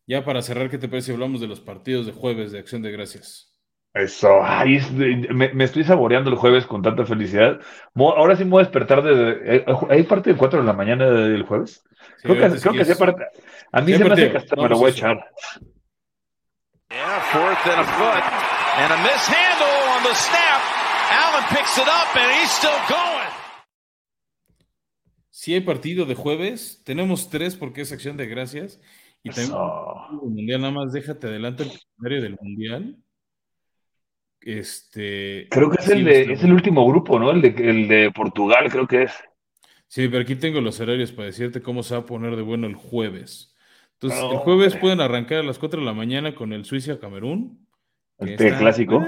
[0.07, 2.82] ya para cerrar, ¿qué te parece si hablamos de los partidos de jueves de Acción
[2.82, 3.55] de Gracias?
[3.97, 7.61] Eso, ay, es de- me, me estoy saboreando el jueves con tanta felicidad.
[7.94, 9.57] Mo- ahora sí me voy a despertar de...
[9.57, 11.82] eh, ¿Hay parte de 4 de la mañana del jueves?
[12.18, 13.24] Sí, creo que, creo que parte.
[13.72, 15.30] A mí Sí, se me hace que hasta me Vamos lo voy a echar.
[16.90, 18.22] Yeah, fourth and a foot.
[18.78, 20.61] And a mishandle on the snap.
[21.11, 23.30] Allen picks it up and he's still going.
[25.30, 28.78] Si hay partido de jueves, tenemos tres porque es Acción de Gracias.
[29.22, 29.94] Y también Eso.
[30.22, 32.97] el Mundial, nada más déjate adelante el calendario del Mundial.
[34.47, 35.49] Este.
[35.51, 37.32] Creo que es sí, el, de, está es el último grupo, ¿no?
[37.32, 39.12] El de, el de Portugal, creo que es.
[39.88, 42.68] Sí, pero aquí tengo los horarios para decirte cómo se va a poner de bueno
[42.68, 43.57] el jueves.
[43.94, 47.66] Entonces, el jueves pueden arrancar a las 4 de la mañana con el Suiza-Camerún.
[48.18, 49.05] Este está- clásico.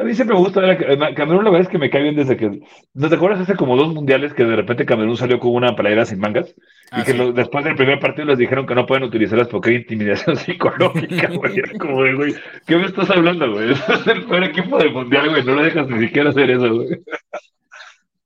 [0.00, 2.02] A mí siempre me gusta ver a Ca- Camerún, la verdad es que me cae
[2.02, 2.60] bien desde que.
[2.94, 6.04] ¿No te acuerdas hace como dos mundiales que de repente Camerún salió con una playera
[6.04, 6.50] sin mangas?
[6.50, 6.54] Y
[6.92, 7.18] ah, que sí.
[7.18, 11.28] lo- después del primer partido les dijeron que no pueden utilizarlas porque hay intimidación psicológica,
[11.34, 11.58] güey.
[11.58, 12.34] Era como, de, güey,
[12.66, 13.70] ¿qué me estás hablando, güey?
[13.88, 15.44] Es el peor equipo del mundial, güey.
[15.44, 16.88] No lo dejas ni siquiera hacer eso, güey.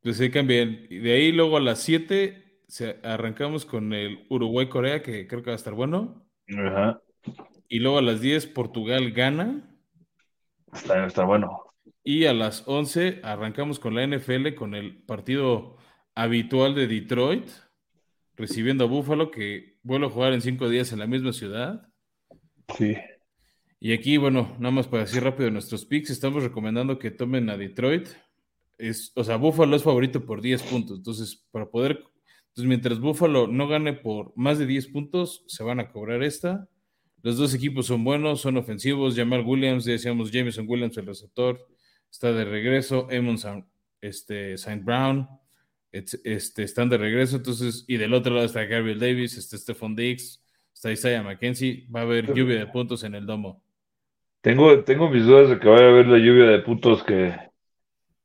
[0.02, 0.80] Pues sí, cambian.
[0.90, 5.50] Y de ahí luego a las 7 se- arrancamos con el Uruguay-Corea, que creo que
[5.50, 6.24] va a estar bueno.
[6.58, 7.00] Ajá.
[7.68, 9.68] Y luego a las 10 Portugal-Gana.
[10.72, 11.62] Está, está bueno.
[12.04, 15.76] Y a las 11 arrancamos con la NFL, con el partido
[16.14, 17.48] habitual de Detroit,
[18.36, 21.88] recibiendo a Buffalo, que vuelve a jugar en cinco días en la misma ciudad.
[22.76, 22.96] Sí.
[23.78, 27.56] Y aquí, bueno, nada más para decir rápido nuestros picks, estamos recomendando que tomen a
[27.56, 28.08] Detroit.
[28.78, 30.98] Es, o sea, Buffalo es favorito por 10 puntos.
[30.98, 32.04] Entonces, para poder.
[32.48, 36.68] Entonces, mientras Buffalo no gane por más de 10 puntos, se van a cobrar esta.
[37.22, 39.16] Los dos equipos son buenos, son ofensivos.
[39.16, 41.68] Jamal Williams, decíamos Jameson Williams, el receptor,
[42.10, 43.06] está de regreso.
[43.10, 43.46] Emmons,
[44.00, 45.28] este, Saint Brown,
[45.92, 47.36] este, están de regreso.
[47.36, 50.42] Entonces, y del otro lado está Gabriel Davis, está Stephon Diggs,
[50.74, 51.86] está Isaiah McKenzie.
[51.94, 53.62] Va a haber lluvia de puntos en el domo.
[54.40, 57.34] Tengo, tengo mis dudas de que vaya a haber la lluvia de puntos que.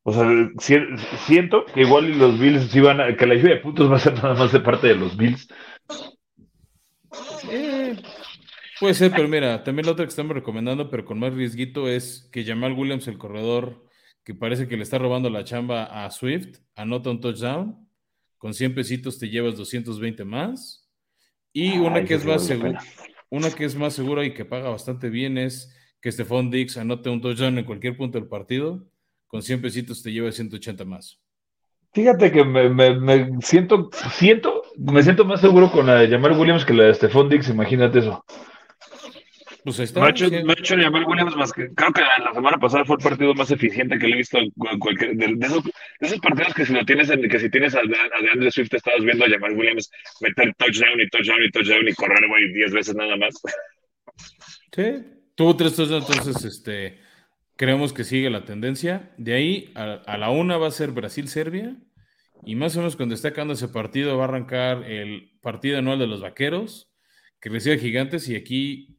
[0.01, 0.25] O sea,
[1.27, 3.15] siento que igual los Bills sí van a.
[3.15, 5.47] que la lluvia de puntos va a ser nada más de parte de los Bills.
[7.51, 7.95] Eh,
[8.79, 12.29] puede ser, pero mira, también la otra que estamos recomendando, pero con más riesguito, es
[12.31, 13.85] que Jamal Williams, el corredor,
[14.23, 17.87] que parece que le está robando la chamba a Swift, anota un touchdown.
[18.37, 20.87] Con 100 pesitos te llevas 220 más.
[21.53, 22.83] Y una que es más segura,
[23.29, 27.09] una que es más segura y que paga bastante bien es que Stephon Dix anote
[27.09, 28.87] un touchdown en cualquier punto del partido,
[29.27, 31.19] con 100 pesitos te lleva 180 más.
[31.93, 36.73] Fíjate que me, siento, siento, me siento más seguro con la de Jamal Williams que
[36.73, 38.23] la de Stephon Dix, imagínate eso.
[39.67, 39.99] Pues está.
[39.99, 43.33] Me ha hecho, Jamal Williams más que, creo que la semana pasada fue el partido
[43.33, 44.49] más eficiente que le he visto en
[44.79, 48.73] cualquier, de, esos, partidos que si lo tienes, que si tienes a, a Andre Swift
[48.73, 49.91] estabas viendo a Jamal Williams
[50.21, 53.35] meter touchdown y touchdown y touchdown y correr, güey, 10 veces nada más.
[54.73, 55.03] Sí,
[55.35, 56.99] Tuvo tres touchdowns, entonces este,
[57.57, 59.13] creemos que sigue la tendencia.
[59.17, 61.75] De ahí a, la una va a ser Brasil-Serbia.
[62.45, 65.99] Y más o menos cuando esté acabando ese partido va a arrancar el partido anual
[65.99, 66.89] de los vaqueros,
[67.41, 68.29] que recibe gigantes.
[68.29, 68.96] Y aquí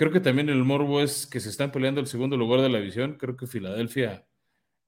[0.00, 2.78] creo que también el morbo es que se están peleando el segundo lugar de la
[2.78, 3.18] división.
[3.20, 4.24] Creo que Filadelfia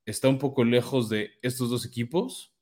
[0.07, 2.55] está un poco lejos de estos dos equipos.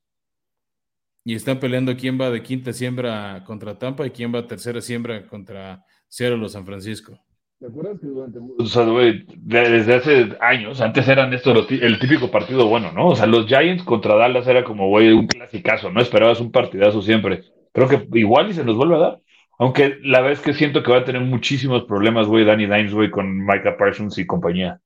[1.25, 5.29] Y están peleando quién va de quinta siembra contra Tampa y quién va tercera siembra
[5.29, 7.17] contra Seattle o San Francisco.
[7.61, 8.41] ¿Te acuerdas que durante...
[8.59, 13.11] O sea, güey, desde hace años, antes eran estos el típico partido bueno, ¿no?
[13.11, 16.01] O sea, los Giants contra Dallas era como, güey, un clasicazo, ¿no?
[16.01, 17.45] Esperabas un partidazo siempre.
[17.73, 19.21] Creo que igual y se nos vuelve a dar.
[19.61, 23.11] Aunque la vez que siento que va a tener muchísimos problemas, güey, Danny Dimes, güey,
[23.11, 24.81] con Micah Parsons y compañía.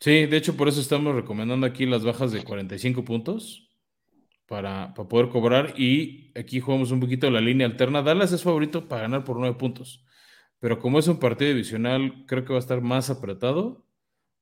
[0.00, 3.68] Sí, de hecho, por eso estamos recomendando aquí las bajas de 45 puntos
[4.46, 5.74] para, para poder cobrar.
[5.76, 8.00] Y aquí jugamos un poquito la línea alterna.
[8.00, 10.02] Dallas es favorito para ganar por 9 puntos.
[10.60, 13.84] Pero como es un partido divisional, creo que va a estar más apretado.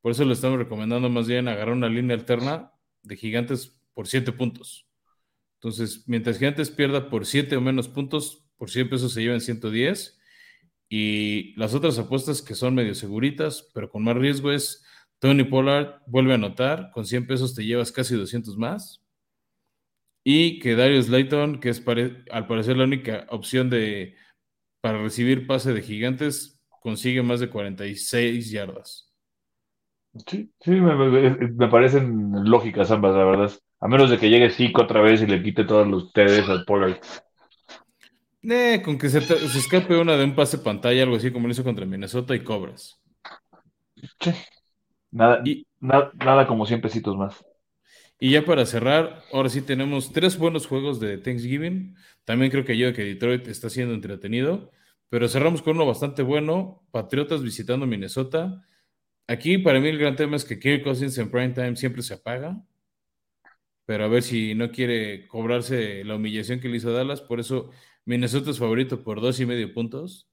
[0.03, 2.71] Por eso le estamos recomendando más bien agarrar una línea alterna
[3.03, 4.87] de Gigantes por 7 puntos.
[5.55, 10.21] Entonces, mientras Gigantes pierda por 7 o menos puntos, por 100 pesos se llevan 110.
[10.89, 14.85] Y las otras apuestas que son medio seguritas, pero con más riesgo es
[15.19, 19.03] Tony Pollard vuelve a anotar, con 100 pesos te llevas casi 200 más.
[20.23, 21.83] Y que Darius Layton, que es
[22.31, 24.15] al parecer la única opción de
[24.81, 29.13] para recibir pase de gigantes consigue más de 46 yardas.
[30.25, 33.53] Sí, sí, me, parecen lógicas ambas, la verdad.
[33.81, 36.65] A menos de que llegue Zico otra vez y le quite todos los TDs al
[36.65, 37.01] Pollard.
[38.43, 41.63] Eh, con que se, escape una de un pase pantalla, algo así como lo hizo
[41.63, 43.01] contra Minnesota y cobras.
[44.21, 44.33] Sí.
[45.13, 45.43] Nada,
[45.81, 47.45] nada, como 100 pesitos más.
[48.19, 51.97] Y ya para cerrar, ahora sí tenemos tres buenos juegos de Thanksgiving.
[52.25, 54.71] También creo que yo que Detroit está siendo entretenido.
[55.09, 56.83] Pero cerramos con uno bastante bueno.
[56.91, 58.65] Patriotas visitando Minnesota.
[59.27, 62.15] Aquí para mí el gran tema es que Kirk Cousins en prime time siempre se
[62.15, 62.63] apaga.
[63.85, 67.21] Pero a ver si no quiere cobrarse la humillación que le hizo Dallas.
[67.21, 67.71] Por eso
[68.05, 70.29] Minnesota es favorito por dos y medio puntos.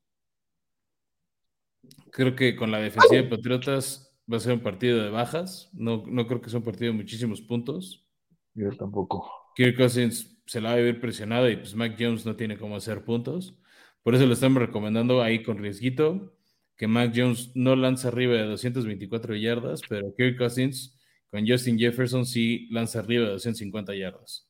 [2.12, 5.70] Creo que con la defensiva de Patriotas va a ser un partido de bajas.
[5.74, 8.08] No, no creo que sea un partido de muchísimos puntos.
[8.54, 9.32] Yo tampoco.
[9.56, 12.76] Kirk Cousins se la va a vivir presionado y pues Mac Jones no tiene cómo
[12.76, 13.60] hacer puntos.
[14.04, 16.36] Por eso lo estamos recomendando ahí con riesguito,
[16.76, 20.98] que Mac Jones no lanza arriba de 224 yardas, pero Kirk Cousins
[21.30, 24.49] con Justin Jefferson sí lanza arriba de 250 yardas.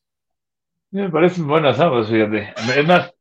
[0.90, 2.52] Me parecen buenas ambas, fíjate.
[2.76, 3.12] Es más,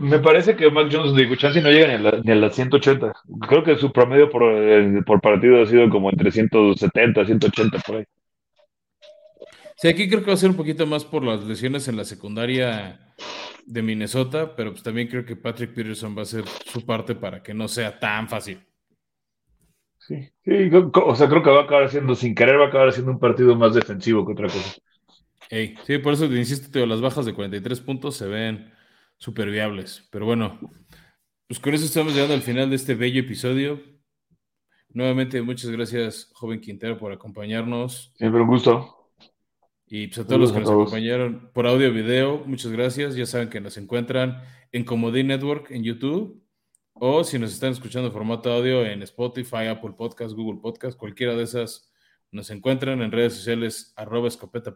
[0.00, 1.86] me, parece que Mac Jones de chance no llega
[2.22, 3.12] ni a, las 180.
[3.48, 7.96] Creo que su promedio por, eh, por, partido ha sido como entre 170, 180 por
[7.96, 8.04] ahí.
[9.76, 12.04] Sí, aquí creo que va a ser un poquito más por las lesiones en la
[12.04, 13.14] secundaria
[13.66, 17.42] de Minnesota, pero pues también creo que Patrick Peterson va a hacer su parte para
[17.42, 18.60] que no sea tan fácil.
[19.98, 22.92] Sí, sí, o sea, creo que va a acabar siendo, sin querer, va a acabar
[22.92, 24.80] siendo un partido más defensivo que otra cosa.
[25.50, 28.72] Sí, por eso te insisto, las bajas de 43 puntos se ven
[29.18, 30.08] súper viables.
[30.10, 30.58] Pero bueno,
[31.46, 33.80] pues con eso estamos llegando al final de este bello episodio.
[34.88, 38.12] Nuevamente, muchas gracias, joven Quintero, por acompañarnos.
[38.16, 39.12] Siempre un gusto.
[39.88, 43.14] Y pues a todos los que nos acompañaron por audio video, muchas gracias.
[43.14, 44.42] Ya saben que nos encuentran
[44.72, 46.42] en Comodín Network en YouTube
[46.94, 51.34] o si nos están escuchando en formato audio en Spotify, Apple Podcast, Google Podcast, cualquiera
[51.34, 51.92] de esas
[52.30, 54.74] nos encuentran en redes sociales arroba escopeta.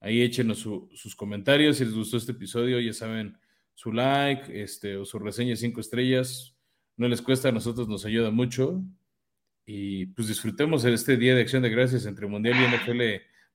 [0.00, 3.38] Ahí échenos sus comentarios si les gustó este episodio, ya saben,
[3.74, 6.56] su like este, o su reseña de cinco estrellas.
[6.96, 8.82] No les cuesta, a nosotros nos ayuda mucho.
[9.64, 13.00] Y pues disfrutemos este día de acción de gracias entre Mundial y NFL.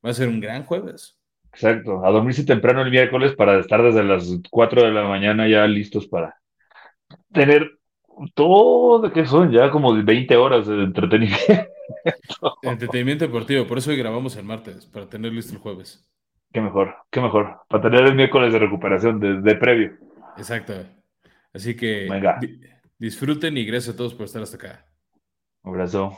[0.06, 1.18] Va a ser un gran jueves.
[1.54, 5.68] Exacto, a dormirse temprano el miércoles para estar desde las 4 de la mañana ya
[5.68, 6.40] listos para
[7.34, 7.81] tener
[8.34, 11.46] todo que son ya como 20 horas de entretenimiento.
[12.64, 16.08] Entretenimiento deportivo, por eso hoy grabamos el martes, para tener listo el jueves.
[16.52, 19.98] Qué mejor, qué mejor, para tener el miércoles de recuperación de, previo.
[20.38, 20.74] Exacto.
[21.54, 22.08] Así que
[22.98, 24.86] disfruten y gracias a todos por estar hasta acá.
[25.64, 26.18] Un abrazo.